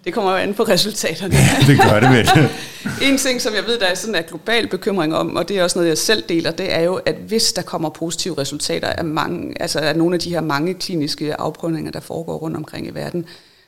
[0.05, 1.35] Det kommer jo an på resultaterne.
[1.66, 2.29] det gør det vel.
[3.11, 5.62] En ting, som jeg ved, der er sådan en global bekymring om, og det er
[5.62, 9.05] også noget, jeg selv deler, det er jo, at hvis der kommer positive resultater af,
[9.05, 12.90] mange, altså af nogle af de her mange kliniske afprøvninger, der foregår rundt omkring i
[12.90, 13.25] verden,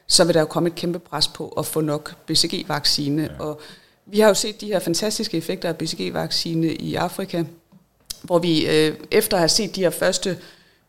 [0.08, 3.22] så vil der jo komme et kæmpe pres på at få nok BCG-vaccine.
[3.22, 3.28] Ja.
[3.44, 3.60] Og
[4.06, 7.44] vi har jo set de her fantastiske effekter af BCG-vaccine i Afrika,
[8.22, 10.38] hvor vi øh, efter at have set de her første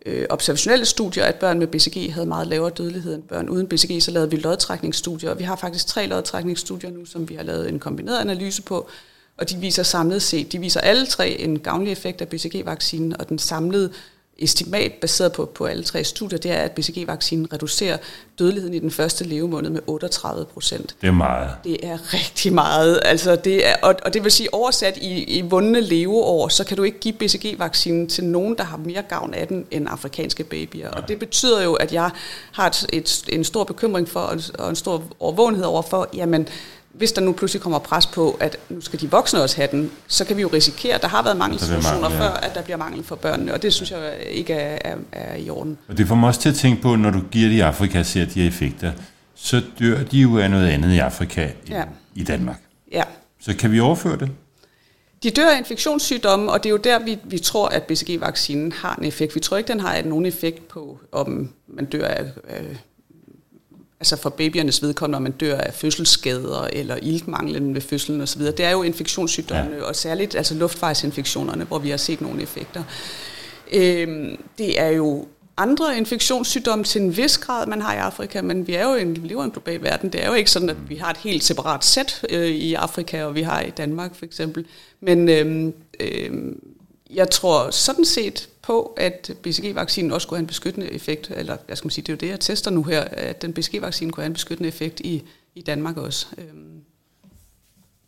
[0.06, 4.04] øh, observationelle studier, at børn med BCG havde meget lavere dødelighed end børn uden BCG,
[4.04, 7.70] så lavede vi lodtrækningsstudier, og vi har faktisk tre lodtrækningsstudier nu, som vi har lavet
[7.70, 8.90] en kombineret analyse på,
[9.38, 13.30] og de viser samlet set, de viser alle tre en gavnlig effekt af BCG-vaccinen, og
[13.30, 13.92] den samlede
[14.40, 17.98] estimat baseret på, på alle tre studier, det er, at BCG-vaccinen reducerer
[18.40, 20.96] dødeligheden i den første levemåned med 38 procent.
[21.02, 21.50] Det er meget.
[21.64, 23.00] Det er rigtig meget.
[23.06, 26.78] Altså det er, og, og det vil sige, oversat i, i vundne leveår, så kan
[26.78, 30.90] du ikke give BCG-vaccinen til nogen, der har mere gavn af den end afrikanske babyer.
[30.90, 32.10] Og det betyder jo, at jeg
[32.52, 36.48] har et, et, en stor bekymring for, og- og en stor overvågenhed over for, jamen,
[36.98, 39.92] hvis der nu pludselig kommer pres på, at nu skal de voksne også have den,
[40.08, 42.24] så kan vi jo risikere, at der har været mangelsituationer mangel, ja.
[42.24, 45.36] før, at der bliver mangel for børnene, og det synes jeg ikke er, er, er
[45.36, 45.78] i orden.
[45.88, 48.04] Og det får mig også til at tænke på, når du giver det i Afrika
[48.04, 48.92] ser de her effekter,
[49.36, 51.84] så dør de jo af noget andet i Afrika Ja.
[52.16, 52.62] i Danmark.
[52.92, 53.04] Ja.
[53.42, 54.30] Så kan vi overføre det?
[55.24, 58.96] De dør af infektionssygdomme, og det er jo der, vi, vi tror, at BCG-vaccinen har
[58.96, 59.36] en effekt.
[59.36, 62.64] Vi tror ikke, den har nogen effekt på, om man dør af, af
[64.00, 68.42] altså for babyernes vedkommende, om man dør af fødselsskader eller iltmanglen ved fødslen osv.
[68.42, 69.84] Det er jo infektionssygdommene, ja.
[69.84, 72.84] og særligt altså luftvejsinfektionerne, hvor vi har set nogle effekter.
[73.74, 75.26] Øhm, det er jo
[75.58, 79.14] andre infektionssygdomme til en vis grad, man har i Afrika, men vi er jo en,
[79.14, 80.10] lever en global verden.
[80.10, 83.24] Det er jo ikke sådan, at vi har et helt separat sæt øh, i Afrika,
[83.24, 84.66] og vi har i Danmark for eksempel.
[85.00, 86.60] Men øhm, øhm,
[87.10, 91.78] jeg tror sådan set på, at BCG-vaccinen også kunne have en beskyttende effekt, eller jeg
[91.78, 94.28] skal sige, det er jo det, jeg tester nu her, at den BCG-vaccine kunne have
[94.30, 95.24] en beskyttende effekt i,
[95.56, 96.26] i Danmark også.
[96.38, 96.48] Øhm,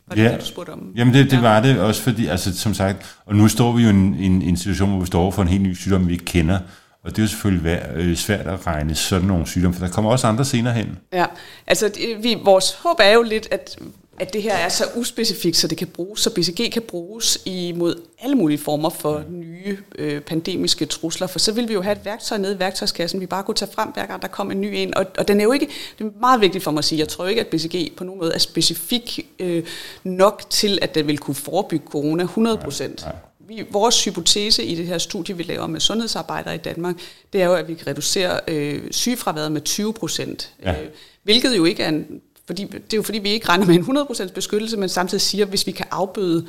[0.07, 0.31] var det Ja.
[0.31, 0.93] det, du spurgte om?
[0.95, 1.41] Jamen det, det Ja.
[1.41, 4.41] var det også fordi, altså som sagt, og nu står vi jo i en, en,
[4.41, 6.59] en situation, hvor vi står over for en helt ny sygdom, vi ikke kender,
[7.03, 9.91] og det er jo selvfølgelig vær, øh, svært at regne sådan nogle sygdomme, for der
[9.93, 10.97] kommer også andre senere hen.
[11.13, 11.25] Ja,
[11.67, 13.77] altså det- vi, vores håb er jo lidt, at,
[14.19, 18.01] at det her er så uspecifikt, så det kan bruges, så BCG kan bruges imod
[18.21, 22.05] alle mulige former for nye øh, pandemiske trusler, for så vil vi jo have et
[22.05, 24.73] værktøj nede i værktøjskassen, vi bare kunne tage frem, hver gang der kom en ny
[24.73, 25.67] en, og, og den er jo ikke,
[25.99, 28.19] det er meget vigtigt for mig at sige, jeg tror ikke, at BCG på nogen
[28.19, 29.63] måde er specifik øh,
[30.03, 33.07] nok til, at den vil kunne forebygge corona 100 procent.
[33.39, 36.95] Vi, vores hypotese i det her studie, vi laver med sundhedsarbejdere i Danmark,
[37.33, 40.53] det er jo, at vi kan reducere øh, sygefraværet med 20 procent.
[40.63, 40.81] Ja.
[40.81, 40.87] Øh,
[41.23, 43.81] hvilket jo ikke er en, fordi, det er jo fordi, vi ikke regner med en
[43.81, 46.47] 100% beskyttelse, men samtidig siger, at hvis vi kan afbøde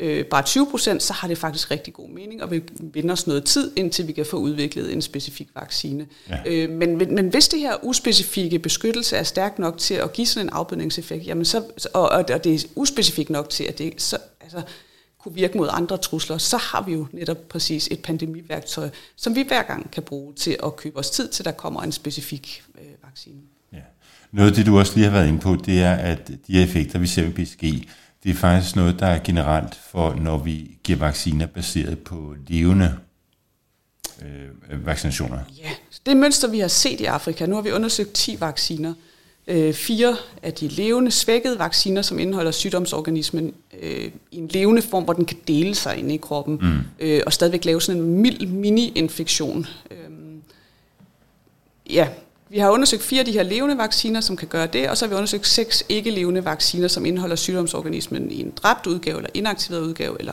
[0.00, 3.44] øh, bare 20%, så har det faktisk rigtig god mening, og vi vinder os noget
[3.44, 6.06] tid, indtil vi kan få udviklet en specifik vaccine.
[6.28, 6.36] Ja.
[6.46, 10.26] Øh, men, men, men hvis det her uspecifikke beskyttelse er stærk nok til at give
[10.26, 11.62] sådan en afbødningseffekt, jamen så,
[11.94, 14.62] og, og det er uspecifikt nok til, at det så, altså,
[15.18, 19.42] kunne virke mod andre trusler, så har vi jo netop præcis et pandemiværktøj, som vi
[19.42, 22.86] hver gang kan bruge til at købe os tid til, der kommer en specifik øh,
[23.04, 23.40] vaccine.
[24.32, 26.98] Noget af det, du også lige har været inde på, det er, at de effekter,
[26.98, 27.88] vi ser med BCG,
[28.24, 32.96] det er faktisk noget, der er generelt for, når vi giver vacciner baseret på levende
[34.22, 35.38] øh, vaccinationer.
[35.58, 35.70] Ja,
[36.06, 38.94] det mønster, vi har set i Afrika, nu har vi undersøgt 10 vacciner.
[39.46, 45.04] Øh, fire af de levende, svækkede vacciner, som indeholder sygdomsorganismen øh, i en levende form,
[45.04, 46.78] hvor den kan dele sig inde i kroppen, mm.
[47.00, 49.66] øh, og stadigvæk lave sådan en mild mini-infektion.
[49.90, 49.96] Øh,
[51.90, 52.08] ja,
[52.50, 55.04] vi har undersøgt fire af de her levende vacciner, som kan gøre det, og så
[55.04, 59.82] har vi undersøgt seks ikke-levende vacciner, som indeholder sygdomsorganismen i en dræbt udgave, eller inaktiveret
[59.82, 60.32] udgave, eller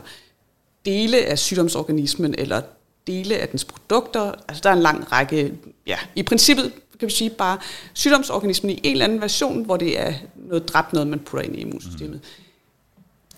[0.86, 2.62] dele af sygdomsorganismen, eller
[3.08, 4.32] dele af dens produkter.
[4.48, 5.54] Altså der er en lang række,
[5.88, 7.58] ja, i princippet kan vi sige bare
[7.94, 11.56] sygdomsorganismen i en eller anden version, hvor det er noget dræbt noget, man putter ind
[11.56, 12.20] i immunsystemet.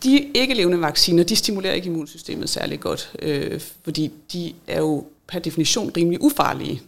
[0.03, 5.39] De ikke-levende vacciner, de stimulerer ikke immunsystemet særlig godt, øh, fordi de er jo per
[5.39, 6.81] definition rimelig ufarlige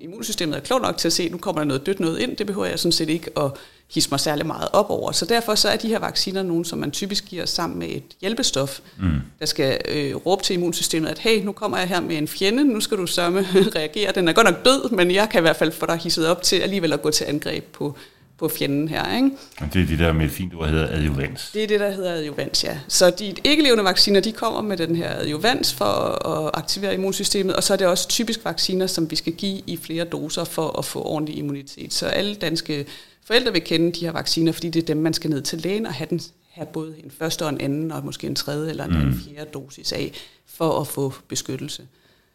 [0.00, 2.36] immunsystemet er klogt nok til at se, at nu kommer der noget dødt noget ind,
[2.36, 3.50] det behøver jeg sådan set ikke at
[3.94, 5.12] hisse mig særlig meget op over.
[5.12, 8.02] Så derfor så er de her vacciner nogle, som man typisk giver sammen med et
[8.20, 9.10] hjælpestof, mm.
[9.40, 12.64] der skal øh, råbe til immunsystemet, at hey, nu kommer jeg her med en fjende,
[12.64, 14.12] nu skal du sørme reagere.
[14.12, 16.42] Den er godt nok død, men jeg kan i hvert fald få dig hisset op
[16.42, 17.96] til alligevel at gå til angreb på,
[18.38, 19.16] på fjenden her.
[19.16, 19.30] Ikke?
[19.60, 21.50] Og det er det der med et fint ord, hedder adjuvans.
[21.54, 22.78] Det er det, der hedder adjuvans, ja.
[22.88, 25.84] Så de ikke-levende vacciner, de kommer med den her adjuvans for
[26.28, 29.76] at aktivere immunsystemet, og så er det også typisk vacciner, som vi skal give i
[29.76, 31.92] flere doser for at få ordentlig immunitet.
[31.92, 32.86] Så alle danske
[33.26, 35.86] forældre vil kende de her vacciner, fordi det er dem, man skal ned til lægen
[35.86, 36.20] og have, den,
[36.50, 39.20] have både en første og en anden, og måske en tredje eller en mm.
[39.20, 40.12] fjerde dosis af,
[40.46, 41.86] for at få beskyttelse.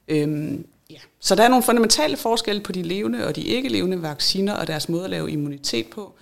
[0.07, 0.99] Øhm, Ja.
[1.19, 4.67] Så der er nogle fundamentale forskelle på de levende og de ikke levende vacciner og
[4.67, 6.13] deres måde at lave immunitet på.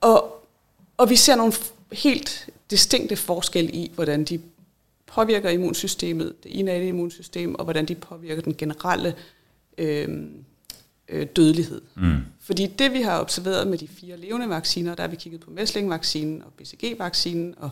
[0.00, 0.44] Og,
[0.96, 1.52] og vi ser nogle
[1.92, 4.40] helt distinkte forskelle i, hvordan de
[5.06, 9.14] påvirker immunsystemet, det indadte immunsystem, og hvordan de påvirker den generelle
[9.78, 10.08] øh,
[11.08, 11.80] øh, dødelighed.
[11.94, 12.16] Mm.
[12.40, 15.50] Fordi det, vi har observeret med de fire levende vacciner, der har vi kigget på
[15.50, 17.70] mæslingvaccinen og BCG-vaccinen og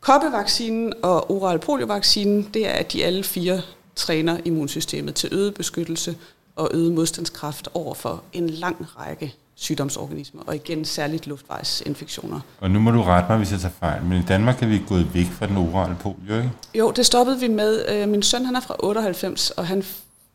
[0.00, 3.62] koppevaccinen og oral poliovaccinen, det er, at de alle fire
[3.96, 6.16] træner immunsystemet til øget beskyttelse
[6.56, 12.40] og øget modstandskraft over for en lang række sygdomsorganismer, og igen særligt luftvejsinfektioner.
[12.60, 14.82] Og nu må du rette mig, hvis jeg tager fejl, men i Danmark er vi
[14.88, 16.50] gået væk fra den orale polio, ikke?
[16.74, 17.84] Jo, det stoppede vi med.
[17.88, 19.84] Øh, min søn han er fra 98, og han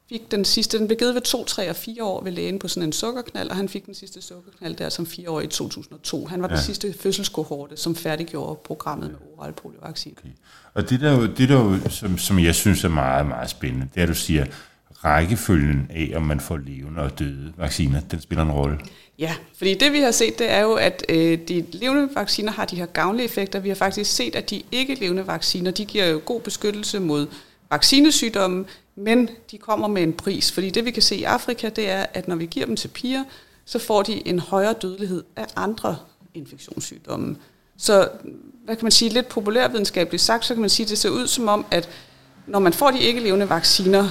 [0.10, 2.68] fik den sidste, den blev givet ved 2, 3 og 4 år ved lægen på
[2.68, 6.26] sådan en sukkerknald, og han fik den sidste sukkerknald der som 4 år i 2002.
[6.26, 6.56] Han var ja.
[6.56, 10.16] den sidste fødselskohorte, som færdiggjorde programmet med oral poliovaccine.
[10.18, 10.30] Okay.
[10.74, 13.88] Og det der, jo, det der jo, som, som jeg synes er meget, meget spændende,
[13.94, 14.46] det er, at du siger,
[15.04, 18.80] rækkefølgen af, om man får levende og døde vacciner, den spiller en rolle.
[19.20, 22.66] Ja, fordi det vi har set, det er jo, at øh, de levende vacciner har
[22.66, 23.60] de her gavnlige effekter.
[23.60, 27.28] Vi har faktisk set, at de ikke levende vacciner, de giver jo god beskyttelse mod
[27.72, 28.66] vaccinesygdomme,
[29.00, 30.52] men de kommer med en pris.
[30.52, 32.88] Fordi det vi kan se i Afrika, det er, at når vi giver dem til
[32.88, 33.24] piger,
[33.66, 35.98] så får de en højere dødelighed af andre
[36.34, 37.38] infektionssygdomme.
[37.78, 38.10] Så
[38.66, 41.28] hvad kan man sige, lidt populærvidenskabeligt sagt, så kan man sige, at det ser ud
[41.28, 41.90] som om, at
[42.48, 44.10] når man får de ikke levende vacciner,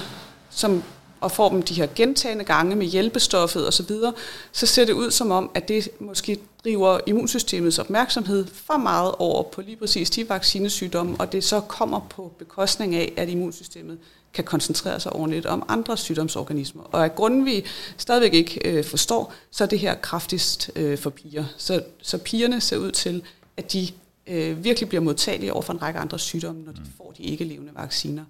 [0.50, 0.82] som,
[1.20, 4.12] og får dem de her gentagende gange med hjælpestoffet osv., så,
[4.52, 9.42] så ser det ud som om, at det måske driver immunsystemets opmærksomhed for meget over
[9.42, 13.98] på lige præcis de vaccinesygdomme, og det så kommer på bekostning af, at immunsystemet
[14.34, 16.82] kan koncentrere sig ordentligt om andre sygdomsorganismer.
[16.82, 17.64] Og af grunden vi
[17.96, 21.44] stadigvæk ikke øh, forstår, så er det her kraftigst øh, for piger.
[21.56, 23.22] Så, så pigerne ser ud til,
[23.56, 23.88] at de
[24.26, 26.86] øh, virkelig bliver modtagelige over for en række andre sygdomme, når de mm.
[26.96, 28.24] får de ikke levende vacciner.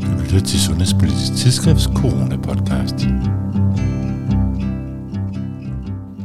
[0.00, 2.96] Du lytter til Sundhedspolitisk Tidsskrifts Corona-podcast.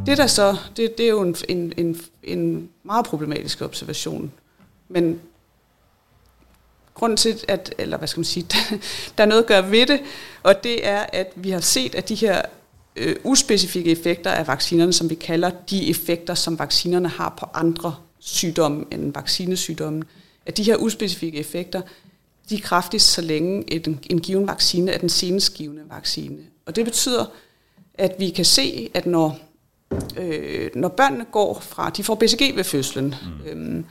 [0.06, 4.32] Det der så, det, det er jo en, en, en, en meget problematisk observation.
[4.89, 5.21] Men
[6.93, 8.47] grunden til, at, eller hvad skal man sige,
[9.17, 10.00] der er noget at gøre ved det,
[10.43, 12.41] og det er, at vi har set, at de her
[12.95, 17.95] øh, uspecifikke effekter af vaccinerne, som vi kalder de effekter, som vaccinerne har på andre
[18.19, 20.04] sygdomme end vaccinesygdommen,
[20.45, 21.82] at de her uspecifikke effekter,
[22.50, 26.38] de er kraftigst, så længe en, en given vaccine er den senest givende vaccine.
[26.65, 27.26] Og det betyder,
[27.93, 29.39] at vi kan se, at når,
[30.17, 33.50] øh, når børnene går fra, de får BCG ved fødslen, mm.
[33.50, 33.86] øhm,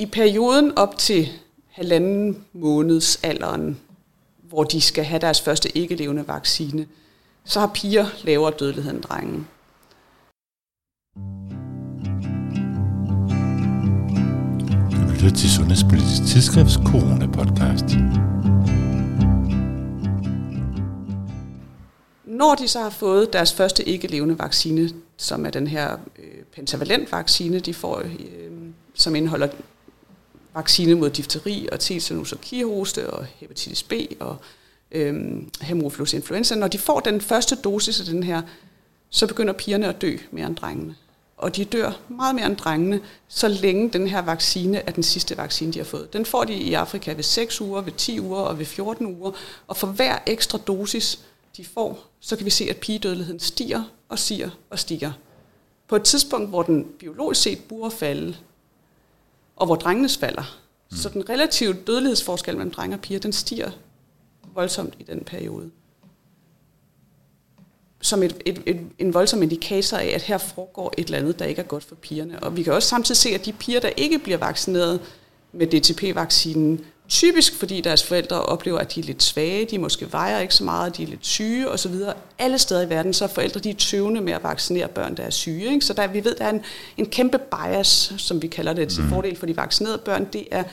[0.00, 1.28] i perioden op til
[1.70, 3.80] halvanden måneds alderen,
[4.42, 6.86] hvor de skal have deres første ikke-levende vaccine,
[7.44, 9.44] så har piger lavere dødelighed end drenge.
[14.90, 17.96] Du lytter til Sundhedspolitisk Tidsskrifts Corona-podcast.
[22.24, 27.12] Når de så har fået deres første ikke-levende vaccine, som er den her øh, pentavalent
[27.12, 28.52] vaccine, de får, øh,
[28.94, 29.48] som indeholder
[30.54, 34.36] vaccine mod difteri og tetanus og kihoste og hepatitis B og
[34.90, 36.54] øhm, hemofilus influenza.
[36.54, 38.42] Når de får den første dosis af den her,
[39.10, 40.94] så begynder pigerne at dø mere end drengene.
[41.36, 45.36] Og de dør meget mere end drengene, så længe den her vaccine er den sidste
[45.36, 46.12] vaccine, de har fået.
[46.12, 49.32] Den får de i Afrika ved 6 uger, ved 10 uger og ved 14 uger.
[49.66, 51.20] Og for hver ekstra dosis,
[51.56, 55.12] de får, så kan vi se, at pigedødeligheden stiger og stiger og stiger.
[55.88, 58.36] På et tidspunkt, hvor den biologisk set burde falde,
[59.60, 60.58] og hvor drengenes falder.
[60.90, 60.96] Mm.
[60.96, 63.70] Så den relative dødelighedsforskel mellem drenge og piger, den stiger
[64.54, 65.70] voldsomt i den periode.
[68.00, 71.44] Som et, et, et, en voldsom indikator af, at her foregår et eller andet, der
[71.44, 72.42] ikke er godt for pigerne.
[72.42, 75.00] Og vi kan også samtidig se, at de piger, der ikke bliver vaccineret
[75.52, 80.38] med DTP-vaccinen, Typisk fordi deres forældre oplever, at de er lidt svage, de måske vejer
[80.38, 81.94] ikke så meget, de er lidt syge osv.
[82.38, 85.22] Alle steder i verden, så er forældre de er tøvende med at vaccinere børn, der
[85.22, 85.72] er syge.
[85.72, 85.84] Ikke?
[85.84, 86.62] Så der, vi ved, der er en,
[86.96, 89.08] en kæmpe bias, som vi kalder det, til mm.
[89.08, 90.28] fordel for de vaccinerede børn.
[90.32, 90.64] Det er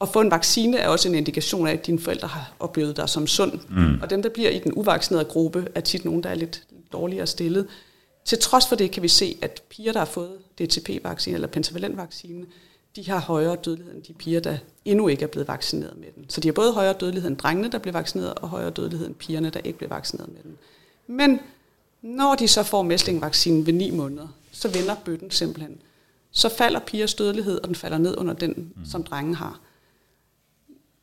[0.00, 3.08] at få en vaccine er også en indikation af, at dine forældre har oplevet dig
[3.08, 3.52] som sund.
[3.68, 4.00] Mm.
[4.02, 7.26] Og dem, der bliver i den uvaccinerede gruppe, er tit nogen, der er lidt dårligere
[7.26, 7.66] stillet.
[8.24, 12.46] Til trods for det kan vi se, at piger, der har fået DTP-vaccine eller pentavalent-vaccine,
[12.96, 16.24] de har højere dødelighed end de piger, der endnu ikke er blevet vaccineret med den.
[16.28, 19.14] Så de har både højere dødelighed end drengene, der bliver vaccineret, og højere dødelighed end
[19.14, 20.58] pigerne, der ikke bliver vaccineret med den.
[21.06, 21.40] Men
[22.02, 25.78] når de så får mæslingvaccinen ved 9 måneder, så vender bøtten simpelthen.
[26.30, 28.84] Så falder pigers dødelighed, og den falder ned under den, mm.
[28.84, 29.60] som drenge har.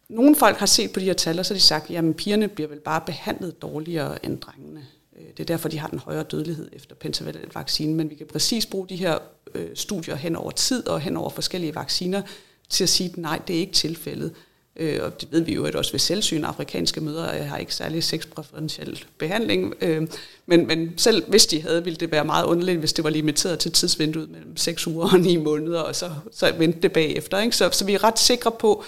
[0.09, 2.47] Nogle folk har set på de her tal, og så har de sagt, at pigerne
[2.47, 4.85] bliver vel bare behandlet dårligere end drengene.
[5.19, 8.27] Øh, det er derfor, de har den højere dødelighed efter pentavalent vaccine, men vi kan
[8.27, 9.17] præcis bruge de her
[9.55, 12.21] øh, studier hen over tid og hen over forskellige vacciner
[12.69, 14.33] til at sige, at nej, det er ikke tilfældet.
[14.75, 16.43] Øh, og det ved vi jo at også ved selvsyn.
[16.43, 19.73] Afrikanske mødre øh, har ikke særlig sexpræferentiel behandling.
[19.81, 20.07] Øh,
[20.45, 23.59] men, men selv hvis de havde, ville det være meget underligt, hvis det var limiteret
[23.59, 27.39] til tidsvinduet mellem 6 uger og 9 måneder, og så, så vente det bagefter.
[27.39, 27.55] Ikke?
[27.55, 28.83] Så, så vi er ret sikre på,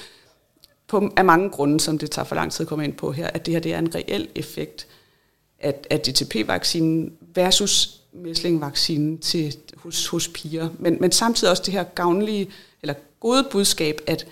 [0.88, 3.28] på, af mange grunde, som det tager for lang tid at komme ind på her,
[3.28, 4.88] at det her det er en reel effekt
[5.60, 10.70] at, at DTP-vaccinen versus mæslingvaccinen til, hos, hos piger.
[10.80, 12.50] Men, men samtidig også det her gavnlige,
[12.82, 14.28] eller gode budskab, at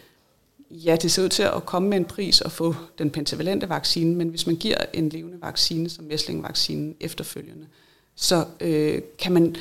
[0.72, 4.16] ja, det ser ud til at komme med en pris og få den pentavalente vaccine,
[4.16, 7.68] men hvis man giver en levende vaccine som mæslingvaccinen efterfølgende,
[8.16, 9.56] så øh, kan man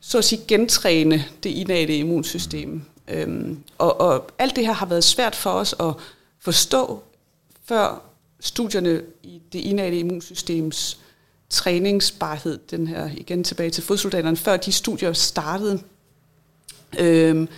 [0.00, 2.82] så at sige gentræne det innate immunsystem.
[3.08, 5.94] Øhm, og, og alt det her har været svært for os at
[6.38, 7.02] forstå,
[7.64, 8.02] før
[8.40, 11.01] studierne i det innate immunsystems
[11.52, 15.82] træningsbarhed, den her igen tilbage til fodsoldaterne, før de studier startede.
[16.98, 17.48] Øhm,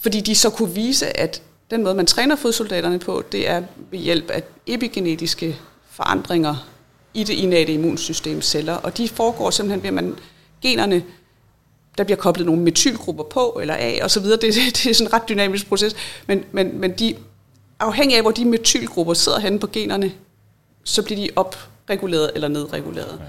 [0.00, 3.98] fordi de så kunne vise, at den måde, man træner fodsoldaterne på, det er ved
[3.98, 5.56] hjælp af epigenetiske
[5.90, 6.68] forandringer
[7.14, 8.74] i det innate immunsystem celler.
[8.74, 10.16] Og de foregår simpelthen ved, at man
[10.62, 11.02] generne,
[11.98, 14.24] der bliver koblet nogle metylgrupper på eller af osv.
[14.24, 15.96] Det, det, det er sådan en ret dynamisk proces.
[16.26, 17.16] Men, men, men de,
[17.80, 20.12] afhængig af, hvor de metylgrupper sidder henne på generne,
[20.84, 23.18] så bliver de op reguleret eller nedreguleret.
[23.20, 23.24] Ja.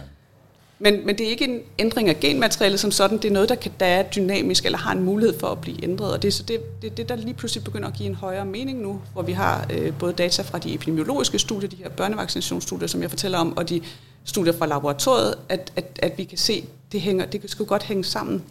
[0.84, 3.56] Men, men det er ikke en ændring af genmaterialet som sådan, det er noget, der,
[3.56, 6.14] kan, der er dynamisk eller har en mulighed for at blive ændret.
[6.14, 8.46] Og det er så det, det, det, der lige pludselig begynder at give en højere
[8.46, 12.88] mening nu, hvor vi har øh, både data fra de epidemiologiske studier, de her børnevaccinationsstudier,
[12.88, 13.82] som jeg fortæller om, og de
[14.26, 18.04] studier fra laboratoriet, at, at, at vi kan se, det hænger, det skal godt hænge
[18.04, 18.44] sammen.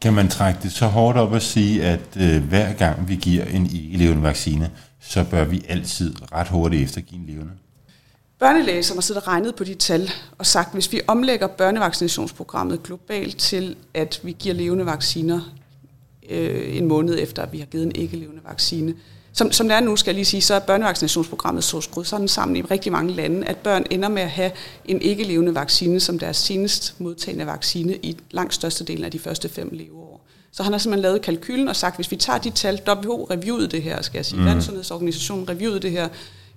[0.00, 3.44] Kan man trække det så hårdt op og sige, at øh, hver gang vi giver
[3.44, 7.52] en ikke-levende vaccine, så bør vi altid ret hurtigt eftergive en levende?
[8.38, 12.82] Børnelæge, som har siddet og regnet på de tal og sagt, hvis vi omlægger børnevaccinationsprogrammet
[12.82, 15.40] globalt til, at vi giver levende vacciner
[16.30, 18.94] øh, en måned efter, at vi har givet en ikke-levende vaccine.
[19.32, 22.28] Som, som det er nu, skal jeg lige sige, så er børnevaccinationsprogrammet så skruet sådan
[22.28, 24.50] sammen i rigtig mange lande, at børn ender med at have
[24.84, 29.68] en ikke-levende vaccine som deres senest modtagende vaccine i langt størstedelen af de første fem
[29.72, 30.24] leveår.
[30.52, 33.68] Så han har simpelthen lavet kalkylen og sagt, hvis vi tager de tal, WHO reviewede
[33.68, 34.46] det her, skal jeg sige, mm.
[34.46, 36.08] Landsundhedsorganisationen reviewede det her,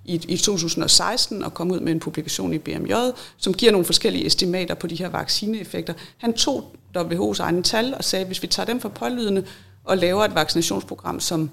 [0.04, 2.92] i, i 2016 og kom ud med en publikation i BMJ,
[3.36, 5.94] som giver nogle forskellige estimater på de her vaccineeffekter.
[6.16, 9.44] Han tog WHO's egne tal og sagde, at hvis vi tager dem for pålydende
[9.84, 11.50] og laver et vaccinationsprogram, som,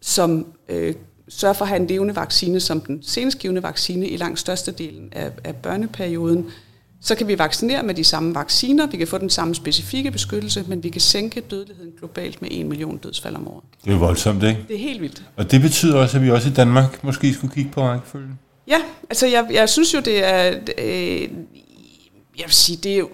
[0.00, 0.94] som øh,
[1.28, 5.08] sørger for at have en levende vaccine som den senest givende vaccine i langt størstedelen
[5.12, 6.50] af, af børneperioden,
[7.02, 10.64] så kan vi vaccinere med de samme vacciner, vi kan få den samme specifikke beskyttelse,
[10.68, 13.64] men vi kan sænke dødeligheden globalt med 1 million dødsfald om året.
[13.84, 14.64] Det er voldsomt, ikke?
[14.68, 15.22] Det er helt vildt.
[15.36, 18.38] Og det betyder også, at vi også i Danmark måske skulle kigge på rækkefølgen?
[18.68, 18.78] Ja,
[19.10, 20.54] altså jeg, jeg synes jo, det er...
[20.78, 21.20] Øh,
[22.38, 23.08] jeg vil sige, det er jo...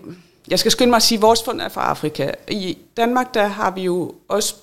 [0.50, 2.30] Jeg skal skynde mig at sige, at vores fund er fra Afrika.
[2.50, 4.54] I Danmark, der har vi jo også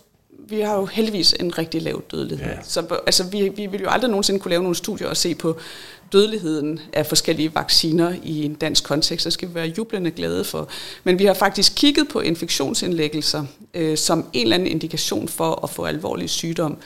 [0.47, 2.47] vi har jo heldigvis en rigtig lav dødelighed.
[2.47, 2.57] Ja.
[2.63, 5.57] Så altså, vi, vi vil jo aldrig nogensinde kunne lave nogle studier og se på
[6.15, 10.67] dødeligheden af forskellige vacciner i en dansk kontekst, så skal vi være jublende glade for.
[11.03, 15.69] Men vi har faktisk kigget på infektionsindlæggelser øh, som en eller anden indikation for at
[15.69, 16.77] få alvorlig sygdom.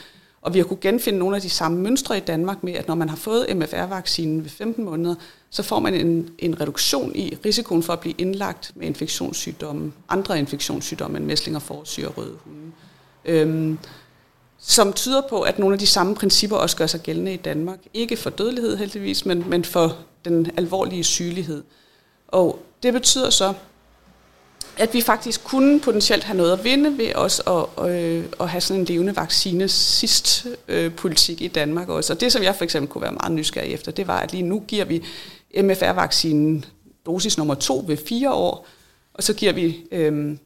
[0.42, 2.94] Og vi har kunnet genfinde nogle af de samme mønstre i Danmark med, at når
[2.94, 5.14] man har fået MFR-vaccinen ved 15 måneder,
[5.50, 10.38] så får man en, en reduktion i risikoen for at blive indlagt med infektionssygdomme, andre
[10.38, 12.72] infektionssygdomme end mæslinger, forsyre og røde hunde.
[13.24, 13.78] Øhm,
[14.62, 17.78] som tyder på, at nogle af de samme principper også gør sig gældende i Danmark.
[17.94, 21.62] Ikke for dødelighed heldigvis, men, men for den alvorlige sygelighed.
[22.28, 23.54] Og det betyder så,
[24.78, 28.60] at vi faktisk kunne potentielt have noget at vinde ved også at, øh, at have
[28.60, 32.12] sådan en levende vaccine sidst øh, politik i Danmark også.
[32.12, 34.42] Og det, som jeg for eksempel kunne være meget nysgerrig efter, det var, at lige
[34.42, 35.04] nu giver vi
[35.56, 36.64] MFR-vaccinen
[37.06, 38.66] dosis nummer to ved fire år,
[39.14, 40.36] og så giver vi øh,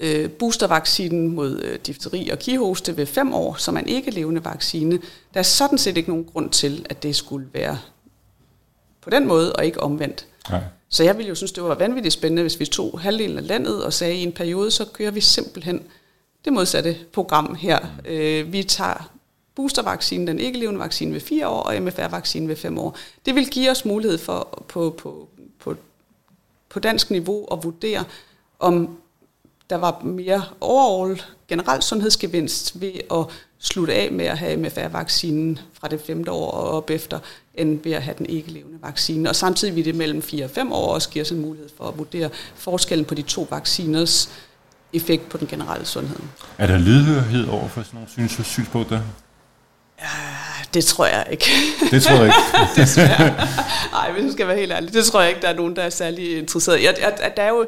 [0.00, 4.44] øh, boostervaccinen mod øh, difteri og kihoste ved fem år, som er en ikke levende
[4.44, 4.98] vaccine.
[5.34, 7.78] Der er sådan set ikke nogen grund til, at det skulle være
[9.00, 10.26] på den måde, og ikke omvendt.
[10.50, 10.60] Nej.
[10.88, 13.84] Så jeg ville jo synes, det var vanvittigt spændende, hvis vi tog halvdelen af landet
[13.84, 15.82] og sagde, at i en periode, så kører vi simpelthen
[16.44, 17.78] det modsatte program her.
[17.80, 18.10] Mm.
[18.10, 19.10] Øh, vi tager
[19.54, 22.96] boostervaccinen, den ikke levende vaccine ved fire år, og MFR-vaccinen ved fem år.
[23.26, 25.28] Det vil give os mulighed for på, på,
[25.58, 25.76] på,
[26.68, 28.04] på dansk niveau at vurdere,
[28.58, 28.98] om
[29.70, 33.24] der var mere overall generelt sundhedsgevinst ved at
[33.58, 37.18] slutte af med at have MFR-vaccinen fra det femte år og op efter,
[37.54, 39.28] end ved at have den ikke levende vaccine.
[39.28, 41.84] Og samtidig vil det mellem 4 og 5 år også give os en mulighed for
[41.84, 44.30] at vurdere forskellen på de to vacciners
[44.92, 46.16] effekt på den generelle sundhed.
[46.58, 49.00] Er der lydhørhed over for sådan nogle synspunkter?
[50.00, 50.06] Ja,
[50.74, 51.50] det tror jeg ikke.
[51.90, 52.36] Det tror jeg ikke.
[52.76, 53.46] det tror jeg.
[53.94, 55.82] Ej, hvis jeg skal være helt ærlig, det tror jeg ikke, der er nogen, der
[55.82, 56.82] er særlig interesseret.
[56.82, 57.66] Jeg, jeg, der er jo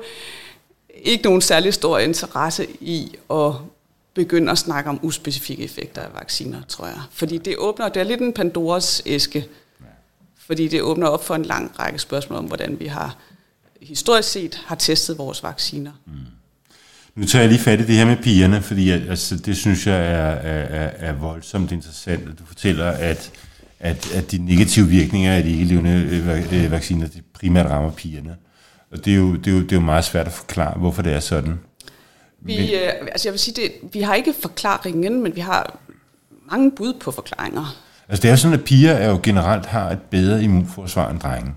[1.05, 3.53] ikke nogen særlig stor interesse i at
[4.15, 7.01] begynde at snakke om uspecifikke effekter af vacciner, tror jeg.
[7.11, 9.47] Fordi det åbner, det er lidt en Pandoras æske,
[10.47, 13.17] fordi det åbner op for en lang række spørgsmål om, hvordan vi har
[13.83, 15.93] historisk set har testet vores vacciner.
[16.07, 16.13] Mm.
[17.15, 19.97] Nu tager jeg lige fat i det her med pigerne, fordi altså, det synes jeg
[19.97, 23.33] er, er, er voldsomt interessant, at du fortæller, at,
[23.81, 28.37] at, at de negative virkninger af de ikke-levende øh, øh, vacciner de primært rammer pigerne.
[28.93, 31.03] Og det er, jo, det, er jo, det er jo meget svært at forklare, hvorfor
[31.03, 31.61] det er sådan.
[32.41, 35.79] Vi, men, øh, altså jeg vil sige, det, vi har ikke forklaringen, men vi har
[36.51, 37.77] mange bud på forklaringer.
[38.09, 41.55] Altså det er sådan, at piger er jo generelt har et bedre immunforsvar end drenge.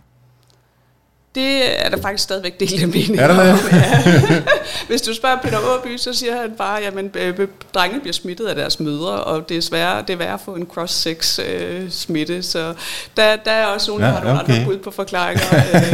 [1.36, 3.72] Det er der faktisk stadigvæk delt af mening Er der det?
[3.72, 4.42] Ja.
[4.90, 8.56] Hvis du spørger Peter Åby, så siger han bare, at øh, drenge bliver smittet af
[8.56, 12.44] deres mødre, og det er, svære, det er værre at få en cross-sex øh, smitte.
[12.44, 12.74] Så
[13.18, 14.54] der, der er også nogle, der ja, har nogle okay.
[14.54, 15.44] andre bud på forklaringer.
[15.56, 15.92] Øh,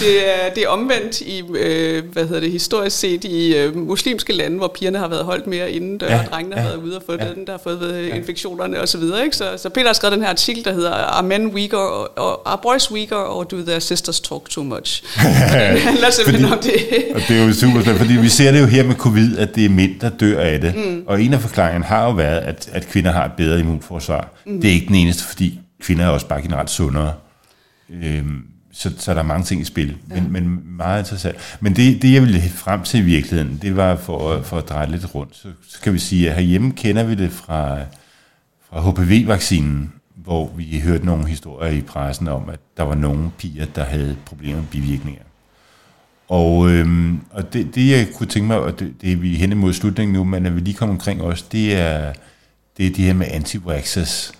[0.00, 4.32] det, er, det er omvendt i, øh, hvad hedder det, historisk set i øh, muslimske
[4.32, 6.96] lande, hvor pigerne har været holdt mere inden, ja, og drengene ja, har været ude
[6.96, 8.14] og fået ja, den, der har fået øh, ja.
[8.14, 9.00] infektionerne osv.
[9.00, 11.78] Så, så, så Peter har skrevet den her artikel, der hedder Are men weaker,
[12.16, 14.79] or, are boys weaker, or do their sisters talk too much?
[14.80, 15.02] Much.
[15.72, 17.14] det handler simpelthen fordi, om det.
[17.14, 19.54] og det er jo super svært, fordi vi ser det jo her med covid, at
[19.54, 20.74] det er mænd, der dør af det.
[20.76, 21.02] Mm.
[21.06, 24.32] Og en af forklaringerne har jo været, at, at kvinder har et bedre immunforsvar.
[24.46, 24.60] Mm.
[24.60, 27.12] Det er ikke den eneste, fordi kvinder er også bare generelt sundere.
[28.02, 30.28] Øhm, så, så der er mange ting i spil, men, ja.
[30.28, 31.36] men meget interessant.
[31.60, 34.90] Men det, det, jeg ville frem til i virkeligheden, det var for, for at dreje
[34.90, 35.36] lidt rundt.
[35.36, 37.78] Så, så kan vi sige, at herhjemme kender vi det fra,
[38.70, 39.92] fra HPV-vaccinen,
[40.30, 44.16] hvor vi hørte nogle historier i pressen om, at der var nogle piger, der havde
[44.26, 45.22] problemer med bivirkninger.
[46.28, 49.52] Og, øhm, og det, det, jeg kunne tænke mig, og det, det er vi hen
[49.52, 52.12] imod slutningen nu, men at vi lige kommer omkring også, det er
[52.76, 54.32] det, er det her med anti -vaxxers.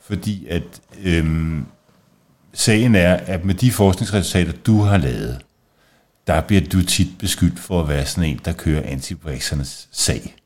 [0.00, 0.62] Fordi at
[1.04, 1.66] øhm,
[2.52, 5.38] sagen er, at med de forskningsresultater, du har lavet,
[6.26, 9.14] der bliver du tit beskyldt for at være sådan en, der kører anti
[9.92, 10.36] sag.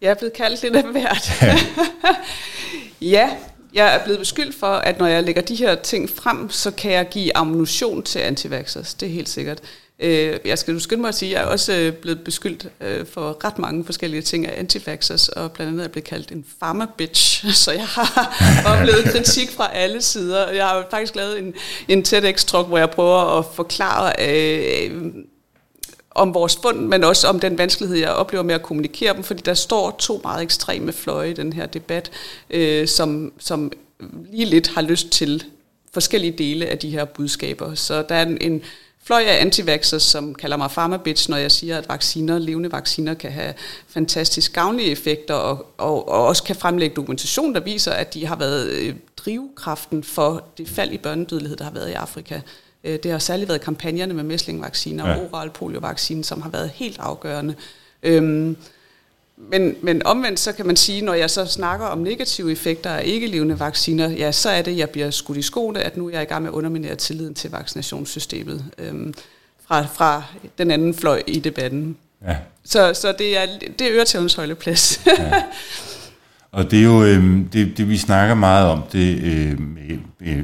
[0.00, 1.42] Jeg er blevet kaldt lidt af hvert.
[1.42, 1.56] Ja.
[3.00, 3.30] ja,
[3.74, 6.92] jeg er blevet beskyldt for, at når jeg lægger de her ting frem, så kan
[6.92, 8.94] jeg give ammunition til antivaxxers.
[8.94, 9.60] Det er helt sikkert.
[10.00, 12.68] Øh, jeg skal du skynde mig at sige, at jeg er også øh, blevet beskyldt
[12.80, 16.44] øh, for ret mange forskellige ting af antivaxxers, og blandt andet er blevet kaldt en
[16.60, 18.36] pharma bitch, så jeg har
[18.72, 20.50] oplevet kritik fra alle sider.
[20.50, 21.54] Jeg har faktisk lavet en,
[21.88, 24.20] en TEDx-talk, hvor jeg prøver at forklare
[26.18, 29.42] om vores fund, men også om den vanskelighed, jeg oplever med at kommunikere dem, fordi
[29.44, 32.10] der står to meget ekstreme fløje i den her debat,
[32.50, 33.72] øh, som, som
[34.32, 35.44] lige lidt har lyst til
[35.92, 37.74] forskellige dele af de her budskaber.
[37.74, 38.62] Så der er en, en
[39.04, 43.32] fløj af antivaxxers, som kalder mig pharmabitch, når jeg siger, at vacciner, levende vacciner kan
[43.32, 43.54] have
[43.88, 48.36] fantastisk gavnlige effekter, og, og, og også kan fremlægge dokumentation, der viser, at de har
[48.36, 52.40] været øh, drivkraften for det fald i børnedødelighed, der har været i Afrika.
[52.84, 55.24] Øh, det har særligt været kampagnerne med mæslingvacciner og ja.
[55.24, 57.54] oral poliovaccine, som har været helt afgørende.
[58.02, 58.56] Øhm,
[59.36, 63.02] men, men omvendt så kan man sige, når jeg så snakker om negative effekter af
[63.04, 66.22] ikke-levende vacciner, ja, så er det, jeg bliver skudt i skoene, at nu er jeg
[66.22, 69.14] i gang med at underminere tilliden til vaccinationssystemet øhm,
[69.66, 70.22] fra, fra
[70.58, 71.96] den anden fløj i debatten.
[72.26, 72.36] Ja.
[72.64, 73.46] Så, så det er,
[73.78, 75.00] det er øretævens holdeplads.
[75.06, 75.42] ja.
[76.58, 79.98] Og det er jo øh, det, det, vi snakker meget om, det øh, med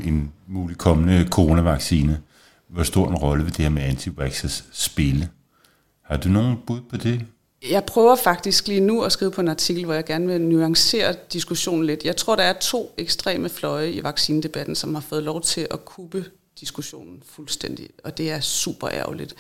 [0.05, 2.21] en mulig kommende coronavaccine.
[2.69, 4.11] Hvor stor en rolle vil det her med anti
[4.73, 5.29] spille?
[6.03, 7.21] Har du nogen bud på det?
[7.71, 11.15] Jeg prøver faktisk lige nu at skrive på en artikel, hvor jeg gerne vil nuancere
[11.33, 12.05] diskussionen lidt.
[12.05, 15.85] Jeg tror, der er to ekstreme fløje i vaccinedebatten, som har fået lov til at
[15.85, 16.25] kubbe
[16.61, 19.35] diskussionen fuldstændig, og det er super ærgerligt.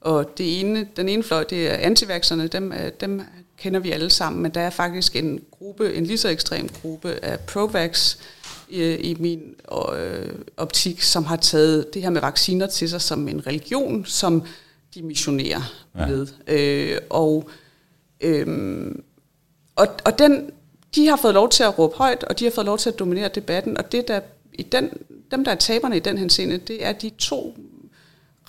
[0.00, 3.22] Og det ene, den ene fløj, det er antivaxerne, dem, dem
[3.60, 7.24] kender vi alle sammen, men der er faktisk en gruppe, en lige så ekstrem gruppe
[7.24, 8.16] af Provax
[8.68, 9.54] i, i min
[9.96, 14.42] øh, optik, som har taget det her med vacciner til sig som en religion, som
[14.94, 15.62] de missionerer
[15.96, 16.06] ja.
[16.06, 16.26] ved.
[16.46, 17.50] Øh, og
[18.20, 18.92] øh,
[19.76, 20.50] og, og den,
[20.94, 22.98] de har fået lov til at råbe højt, og de har fået lov til at
[22.98, 24.20] dominere debatten, og det der,
[24.52, 24.90] i den,
[25.30, 27.56] dem, der er taberne i den henseende, det er de to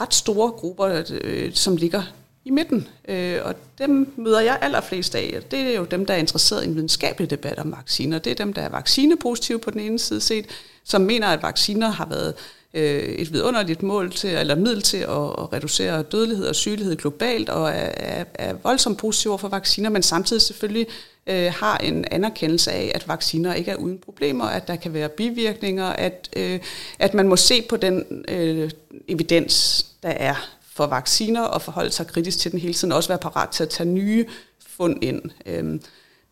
[0.01, 2.03] ret store grupper, øh, som ligger
[2.45, 2.87] i midten.
[3.07, 5.39] Øh, og dem møder jeg allerflest af.
[5.51, 8.19] Det er jo dem, der er interesseret i en videnskabelig debat om vacciner.
[8.19, 10.45] Det er dem, der er vaccinepositive på den ene side set,
[10.83, 12.33] som mener, at vacciner har været
[12.73, 17.49] øh, et vidunderligt mål til, eller middel til at, at reducere dødelighed og sygelighed globalt,
[17.49, 20.87] og er, er, er voldsomt positive for vacciner, men samtidig selvfølgelig
[21.27, 25.09] øh, har en anerkendelse af, at vacciner ikke er uden problemer, at der kan være
[25.09, 26.59] bivirkninger, at, øh,
[26.99, 28.71] at man må se på den øh,
[29.07, 30.35] evidens, der er
[30.81, 33.63] for vacciner, og forholde sig kritisk til den hele tiden, og også være parat til
[33.63, 34.25] at tage nye
[34.67, 35.21] fund ind.
[35.45, 35.81] Øhm,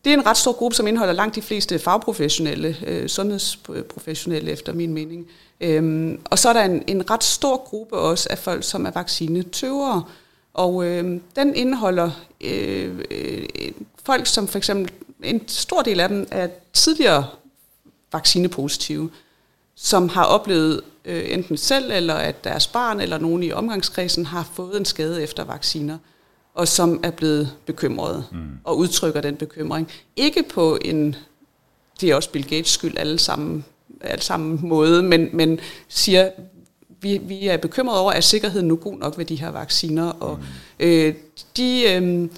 [0.04, 4.72] det er en ret stor gruppe, som indeholder langt de fleste fagprofessionelle, øh, sundhedsprofessionelle efter
[4.72, 5.26] min mening.
[5.60, 8.90] Øhm, og så er der en, en ret stor gruppe også af folk, som er
[8.90, 10.04] vaccinetøvere.
[10.54, 13.48] Og øh, den indeholder øh, øh,
[14.04, 14.92] folk, som for eksempel,
[15.22, 17.26] en stor del af dem er tidligere
[18.12, 19.10] vaccinepositive,
[19.82, 24.48] som har oplevet øh, enten selv, eller at deres barn, eller nogen i omgangskredsen har
[24.54, 25.98] fået en skade efter vacciner
[26.54, 28.38] og som er blevet bekymrede mm.
[28.64, 29.88] og udtrykker den bekymring.
[30.16, 31.16] Ikke på en,
[32.00, 33.64] det er også Bill Gates skyld alle sammen,
[34.00, 36.30] alle sammen måde, men, men siger,
[37.00, 40.36] vi, vi er bekymrede over, at sikkerheden nu god nok ved de her vacciner, og
[40.36, 40.86] mm.
[40.86, 41.14] øh,
[41.56, 41.92] de...
[41.92, 42.28] Øh,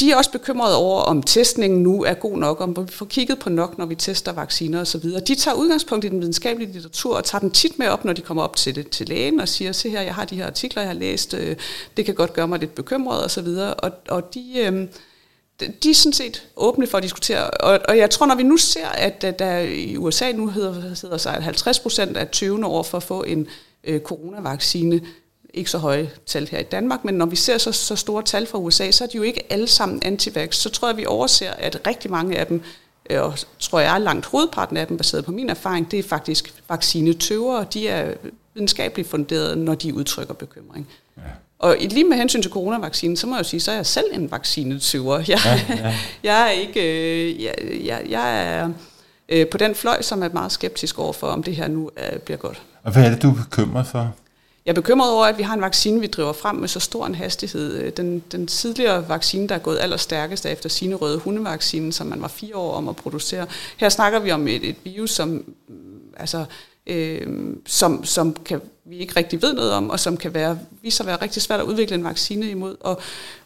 [0.00, 3.38] de er også bekymrede over, om testningen nu er god nok, om vi får kigget
[3.38, 5.02] på nok, når vi tester vacciner osv.
[5.02, 8.22] De tager udgangspunkt i den videnskabelige litteratur og tager den tit med op, når de
[8.22, 10.82] kommer op til det til lægen og siger, se her, jeg har de her artikler,
[10.82, 11.56] jeg har læst, øh,
[11.96, 13.48] det kan godt gøre mig lidt bekymret osv.
[13.78, 14.88] Og, og de, øh,
[15.82, 17.50] de er sådan set åbne for at diskutere.
[17.50, 20.72] Og, og jeg tror, når vi nu ser, at der i USA nu hedder,
[21.02, 23.46] hedder sig, at 50 procent af 20 år for at få en
[23.84, 25.00] øh, coronavaccine,
[25.58, 28.46] ikke så høje tal her i Danmark, men når vi ser så, så store tal
[28.46, 30.56] fra USA, så er de jo ikke alle sammen antivax.
[30.56, 32.62] Så tror jeg, vi overser, at rigtig mange af dem,
[33.10, 36.54] øh, og tror jeg langt hovedparten af dem, baseret på min erfaring, det er faktisk
[36.68, 37.66] vaccinetøvere.
[37.74, 38.14] De er
[38.54, 40.88] videnskabeligt funderet, når de udtrykker bekymring.
[41.16, 41.22] Ja.
[41.58, 44.06] Og lige med hensyn til coronavaccinen, så må jeg jo sige, så er jeg selv
[44.12, 45.18] en vaccinetøver.
[45.28, 45.94] Jeg, ja, ja.
[46.22, 46.80] jeg er ikke...
[46.80, 47.54] Øh, jeg,
[47.84, 48.70] jeg, jeg er
[49.28, 51.90] øh, på den fløj, som er meget skeptisk over for, om det her nu
[52.24, 52.62] bliver godt.
[52.82, 54.14] Og hvad er det, du er bekymret for?
[54.68, 57.06] Jeg er bekymret over, at vi har en vaccine, vi driver frem med så stor
[57.06, 57.74] en hastighed.
[57.74, 62.06] Øh, den, den tidligere vaccine, der er gået allerstærkest er efter sine røde hundevaccinen, som
[62.06, 63.46] man var fire år om at producere.
[63.76, 65.44] Her snakker vi om et, et virus, som mm,
[66.16, 66.44] altså,
[66.88, 67.26] øh,
[67.66, 71.04] som, som kan, vi ikke rigtig ved noget om, og som kan være, vise sig
[71.04, 72.76] at være rigtig svært at udvikle en vaccine imod.
[72.80, 73.00] Og,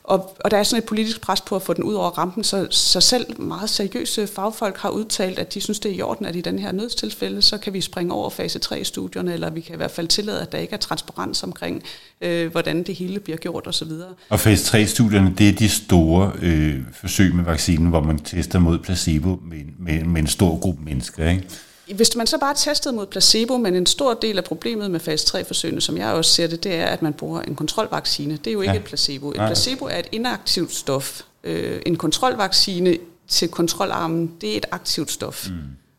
[0.05, 2.45] og, og der er sådan et politisk pres på at få den ud over rampen,
[2.45, 6.26] så, så selv meget seriøse fagfolk har udtalt, at de synes, det er i orden,
[6.26, 9.74] at i den her nødstilfælde, så kan vi springe over fase 3-studierne, eller vi kan
[9.74, 11.82] i hvert fald tillade, at der ikke er transparens omkring,
[12.20, 13.90] øh, hvordan det hele bliver gjort osv.
[14.28, 18.78] Og fase 3-studierne, det er de store øh, forsøg med vaccinen, hvor man tester mod
[18.78, 21.49] placebo med, med, med en stor gruppe mennesker, ikke?
[21.87, 25.39] Hvis man så bare testede mod placebo, men en stor del af problemet med fase
[25.39, 28.37] 3-forsøgene, som jeg også ser det, det er, at man bruger en kontrolvaccine.
[28.37, 28.78] Det er jo ikke ja.
[28.78, 29.30] et placebo.
[29.30, 31.22] Et placebo er et inaktivt stof.
[31.45, 32.97] Øh, en kontrolvaccine
[33.28, 35.49] til kontrolarmen, det er et aktivt stof.
[35.49, 35.55] Mm.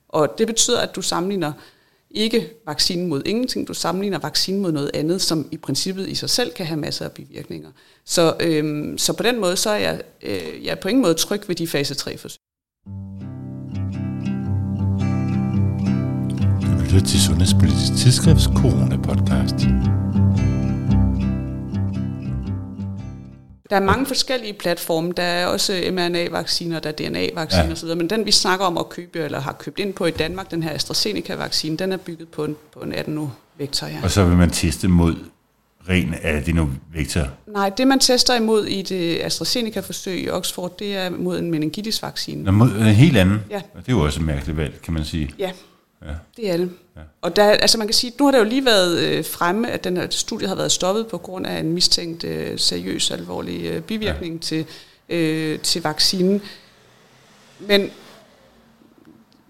[0.09, 1.53] Og det betyder, at du sammenligner
[2.11, 6.29] ikke vaccinen mod ingenting, du sammenligner vaccinen mod noget andet, som i princippet i sig
[6.29, 7.69] selv kan have masser af bivirkninger.
[8.05, 11.13] Så, øhm, så på den måde, så er jeg, øh, jeg er på ingen måde
[11.13, 12.42] tryg ved de fase 3-forsøg.
[16.93, 19.67] Lytter til Sundhedspolitisk Tidsskrifts Corona-podcast.
[23.69, 25.13] Der er mange forskellige platforme.
[25.17, 27.71] Der er også mRNA-vacciner, der er DNA-vacciner ja.
[27.71, 30.51] osv., men den vi snakker om at købe, eller har købt ind på i Danmark,
[30.51, 33.87] den her AstraZeneca-vaccine, den er bygget på en, på en adeno-vektor.
[33.87, 33.99] Ja.
[34.03, 35.15] Og så vil man teste mod
[35.89, 37.27] ren adenovektor?
[37.47, 42.43] Nej, det man tester imod i det AstraZeneca-forsøg i Oxford, det er mod en meningitis-vaccine.
[42.43, 43.39] Nå, mod en helt anden?
[43.49, 43.55] Ja.
[43.55, 45.29] Det er jo også et mærkeligt valg, kan man sige.
[45.39, 45.51] Ja,
[46.05, 46.13] Ja.
[46.37, 46.69] Det er det.
[46.95, 47.01] Ja.
[47.21, 49.83] Og der, altså man kan sige, nu har det jo lige været øh, fremme, at
[49.83, 53.81] den her studie har været stoppet på grund af en mistænkt øh, seriøs, alvorlig øh,
[53.81, 54.39] bivirkning ja.
[54.41, 54.65] til,
[55.09, 56.41] øh, til vaccinen.
[57.59, 57.91] Men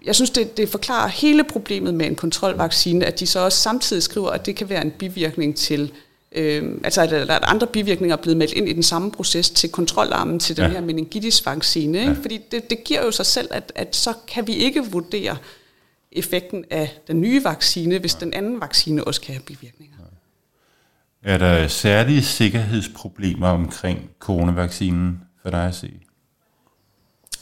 [0.04, 4.02] jeg synes, det, det forklarer hele problemet med en kontrolvaccine, at de så også samtidig
[4.02, 5.92] skriver, at det kan være en bivirkning til,
[6.32, 9.70] øh, altså at, at andre bivirkninger er blevet meldt ind i den samme proces til
[9.70, 10.70] kontrolarmen til den ja.
[10.70, 11.98] her meningitis-vaccine.
[11.98, 12.10] Ikke?
[12.12, 12.16] Ja.
[12.22, 15.36] Fordi det, det giver jo sig selv, at, at så kan vi ikke vurdere
[16.14, 18.20] effekten af den nye vaccine, hvis ja.
[18.20, 19.96] den anden vaccine også kan have bivirkninger.
[21.24, 21.32] Ja.
[21.32, 25.92] Er der særlige sikkerhedsproblemer omkring coronavaccinen for dig at se?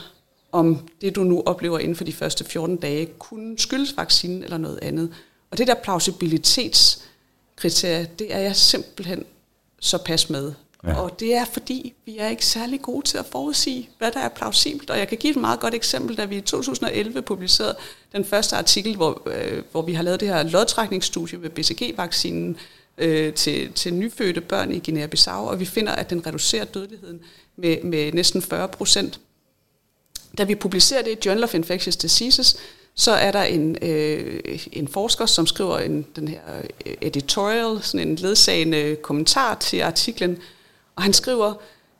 [0.51, 4.57] om det, du nu oplever inden for de første 14 dage, kunne skyldes vaccinen eller
[4.57, 5.13] noget andet.
[5.51, 9.25] Og det der plausibilitetskriterie, det er jeg simpelthen
[9.79, 10.53] så pas med.
[10.83, 11.01] Ja.
[11.01, 14.29] Og det er fordi, vi er ikke særlig gode til at forudsige, hvad der er
[14.29, 14.89] plausibelt.
[14.89, 17.75] Og jeg kan give et meget godt eksempel, da vi i 2011 publicerede
[18.11, 22.57] den første artikel, hvor, øh, hvor vi har lavet det her lodtrækningsstudie med BCG-vaccinen
[22.97, 27.19] øh, til, til nyfødte børn i Guinea-Bissau, og vi finder, at den reducerer dødeligheden
[27.55, 29.19] med, med næsten 40 procent.
[30.37, 32.57] Da vi publicerer det i Journal of Infectious Diseases,
[32.95, 36.41] så er der en, øh, en forsker, som skriver en, den her
[36.85, 40.37] øh, editorial, sådan en ledsagende kommentar til artiklen,
[40.99, 41.53] og han skriver,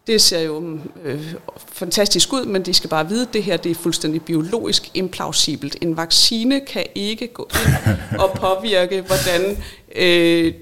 [0.08, 1.34] det ser jo øh,
[1.68, 5.78] fantastisk ud, men de skal bare vide, at det her det er fuldstændig biologisk implausibelt.
[5.82, 9.64] En vaccine kan ikke gå ind og påvirke, hvordan
[9.96, 10.54] øh,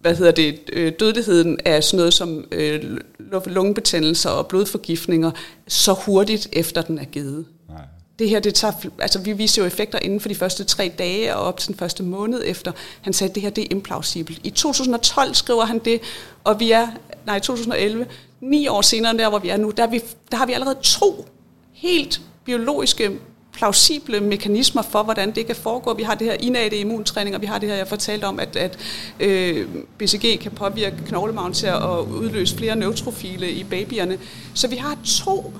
[0.00, 2.98] hvad hedder det, øh, dødeligheden af sådan noget som øh,
[3.46, 5.30] lungebetændelser og blodforgiftninger
[5.68, 7.44] så hurtigt efter den er givet.
[7.68, 7.78] Nej.
[8.18, 11.36] Det her, det tager, altså vi viser jo effekter inden for de første tre dage
[11.36, 12.72] og op til den første måned efter.
[13.00, 14.40] Han sagde, at det her det er implausibelt.
[14.44, 16.00] I 2012 skriver han det,
[16.44, 16.88] og vi er,
[17.26, 18.06] nej, 2011,
[18.40, 20.78] ni år senere der, hvor vi er nu, der, er vi, der har vi allerede
[20.82, 21.26] to
[21.72, 23.10] helt biologiske
[23.52, 25.94] plausible mekanismer for, hvordan det kan foregå.
[25.94, 28.56] Vi har det her innate immuntræning, og vi har det her, jeg fortalte om, at,
[28.56, 28.78] at
[29.20, 29.66] øh,
[29.98, 34.18] BCG kan påvirke knoglemagen til at udløse flere neutrofile i babyerne.
[34.54, 35.52] Så vi har to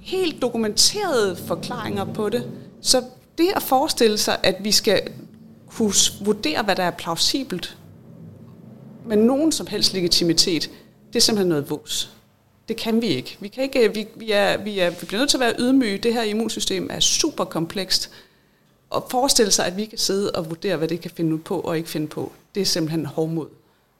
[0.00, 2.46] helt dokumenterede forklaringer på det.
[2.82, 3.02] Så
[3.38, 5.00] det at forestille sig, at vi skal
[5.66, 7.76] kunne vurdere, hvad der er plausibelt,
[9.06, 10.70] med nogen som helst legitimitet,
[11.16, 12.10] det er simpelthen noget vås.
[12.68, 13.36] Det kan vi ikke.
[13.40, 15.54] Vi, kan ikke øh, vi, vi, er, vi, er, vi bliver nødt til at være
[15.58, 15.98] ydmyge.
[15.98, 18.10] Det her immunsystem er super komplekst.
[18.90, 21.76] Og forestille sig, at vi kan sidde og vurdere, hvad det kan finde på og
[21.76, 23.46] ikke finde på, det er simpelthen hårdmod.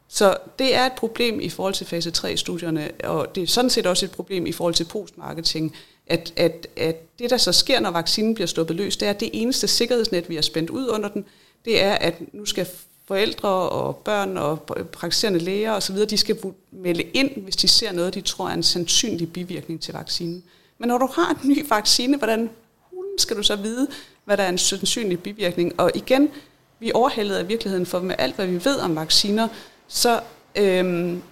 [0.08, 3.86] Så det er et problem i forhold til fase 3-studierne, og det er sådan set
[3.86, 7.90] også et problem i forhold til postmarketing, at, at, at det, der så sker, når
[7.90, 11.08] vaccinen bliver stoppet løs, det er, at det eneste sikkerhedsnet, vi har spændt ud under
[11.08, 11.24] den,
[11.64, 12.66] det er, at nu skal
[13.08, 16.36] forældre og børn og praktiserende læger osv., de skal
[16.72, 20.42] melde ind, hvis de ser noget, de tror er en sandsynlig bivirkning til vaccinen.
[20.78, 22.50] Men når du har en ny vaccine, hvordan
[23.18, 23.88] skal du så vide,
[24.24, 25.80] hvad der er en sandsynlig bivirkning?
[25.80, 26.30] Og igen,
[26.78, 29.48] vi overhældet af virkeligheden, for med alt, hvad vi ved om vacciner,
[29.88, 30.20] så,
[30.56, 31.22] øhm,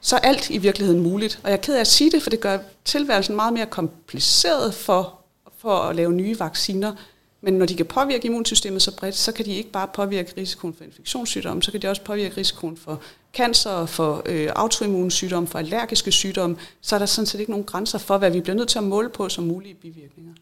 [0.00, 1.40] så er alt i virkeligheden muligt.
[1.44, 4.74] Og jeg er ked af at sige det, for det gør tilværelsen meget mere kompliceret
[4.74, 5.20] for,
[5.58, 6.92] for at lave nye vacciner.
[7.40, 10.74] Men når de kan påvirke immunsystemet så bredt, så kan de ikke bare påvirke risikoen
[10.74, 13.00] for infektionssygdomme, så kan de også påvirke risikoen for
[13.34, 16.56] cancer, for øh, autoimmunsygdomme, for allergiske sygdomme.
[16.80, 18.84] Så er der sådan set ikke nogen grænser for, hvad vi bliver nødt til at
[18.84, 20.32] måle på som mulige bivirkninger.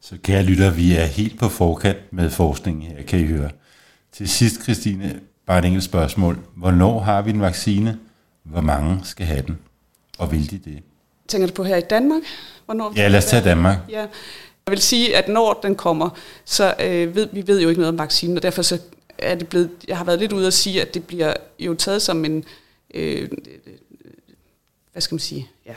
[0.00, 3.50] Så kære lytter, vi er helt på forkant med forskningen her, kan I høre.
[4.12, 6.38] Til sidst, Christine, bare et enkelt spørgsmål.
[6.56, 7.98] Hvornår har vi en vaccine?
[8.42, 9.58] Hvor mange skal have den?
[10.18, 10.82] Og vil de det?
[11.28, 12.22] Tænker du på her i Danmark?
[12.64, 13.78] Hvornår ja, lad os tage Danmark.
[13.88, 14.06] Ja.
[14.66, 16.10] Jeg vil sige, at når den kommer,
[16.44, 18.78] så øh, ved vi ved jo ikke noget om vaccinen, og derfor så
[19.18, 22.02] er det blevet, jeg har været lidt ude at sige, at det bliver jo taget
[22.02, 22.44] som en,
[22.94, 23.30] øh,
[24.92, 25.74] hvad skal man sige, ja,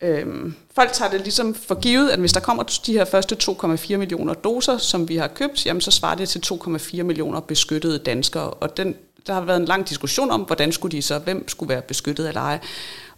[0.00, 3.96] Øhm, folk tager det ligesom for givet, at hvis der kommer de her første 2,4
[3.96, 8.50] millioner doser, som vi har købt, jamen så svarer det til 2,4 millioner beskyttede danskere.
[8.50, 8.96] Og den,
[9.26, 12.28] der har været en lang diskussion om, hvordan skulle de så, hvem skulle være beskyttet
[12.28, 12.58] eller ej.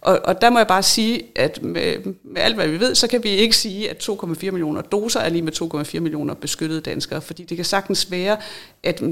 [0.01, 3.07] Og, og der må jeg bare sige, at med, med alt hvad vi ved, så
[3.07, 7.21] kan vi ikke sige, at 2,4 millioner doser er lige med 2,4 millioner beskyttede danskere,
[7.21, 8.37] fordi det kan sagtens være,
[8.83, 9.03] at,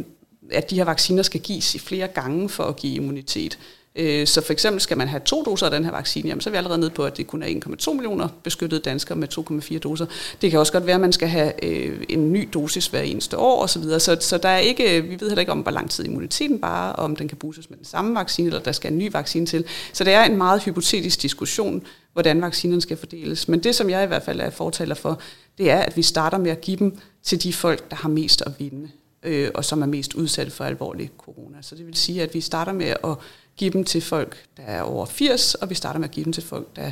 [0.51, 3.59] at de her vacciner skal gives i flere gange for at give immunitet.
[3.97, 6.49] Øh, så for eksempel skal man have to doser af den her vaccine, jamen så
[6.49, 9.27] er vi allerede nede på, at det kun er 1,2 millioner beskyttede danskere med
[9.73, 10.05] 2,4 doser.
[10.41, 13.37] Det kan også godt være, at man skal have øh, en ny dosis hver eneste
[13.37, 13.83] år osv.
[13.83, 16.59] Så, så, så der er ikke, vi ved heller ikke om, hvor lang tid immuniteten
[16.59, 19.45] bare, om den kan bruges med den samme vaccine, eller der skal en ny vaccine
[19.45, 19.65] til.
[19.93, 21.83] Så det er en meget hypotetisk diskussion,
[22.13, 23.47] hvordan vaccinerne skal fordeles.
[23.47, 25.19] Men det, som jeg i hvert fald er fortaler for,
[25.57, 28.41] det er, at vi starter med at give dem til de folk, der har mest
[28.41, 28.89] at vinde
[29.23, 31.57] øh, og som er mest udsatte for alvorlig corona.
[31.61, 33.15] Så det vil sige, at vi starter med at
[33.57, 36.33] give dem til folk, der er over 80, og vi starter med at give dem
[36.33, 36.91] til folk, der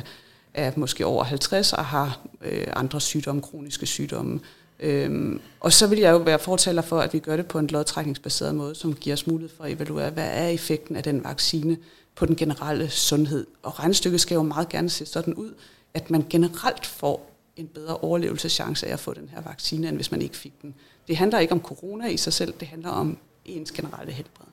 [0.54, 4.40] er måske over 50 og har øh, andre sygdomme, kroniske sygdomme.
[4.80, 7.66] Øhm, og så vil jeg jo være fortaler for, at vi gør det på en
[7.66, 11.76] lodtrækningsbaseret måde, som giver os mulighed for at evaluere, hvad er effekten af den vaccine
[12.14, 13.46] på den generelle sundhed.
[13.62, 15.54] Og regnestykket skal jo meget gerne se sådan ud,
[15.94, 20.10] at man generelt får en bedre overlevelseschance af at få den her vaccine, end hvis
[20.10, 20.74] man ikke fik den.
[21.08, 24.45] Det handler ikke om corona i sig selv, det handler om ens generelle helbred.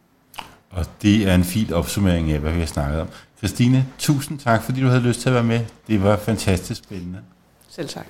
[0.73, 3.07] Og det er en fin opsummering af, hvad vi har snakket om.
[3.37, 5.59] Christine, tusind tak, fordi du havde lyst til at være med.
[5.87, 7.19] Det var fantastisk spændende.
[7.69, 8.05] Selv tak.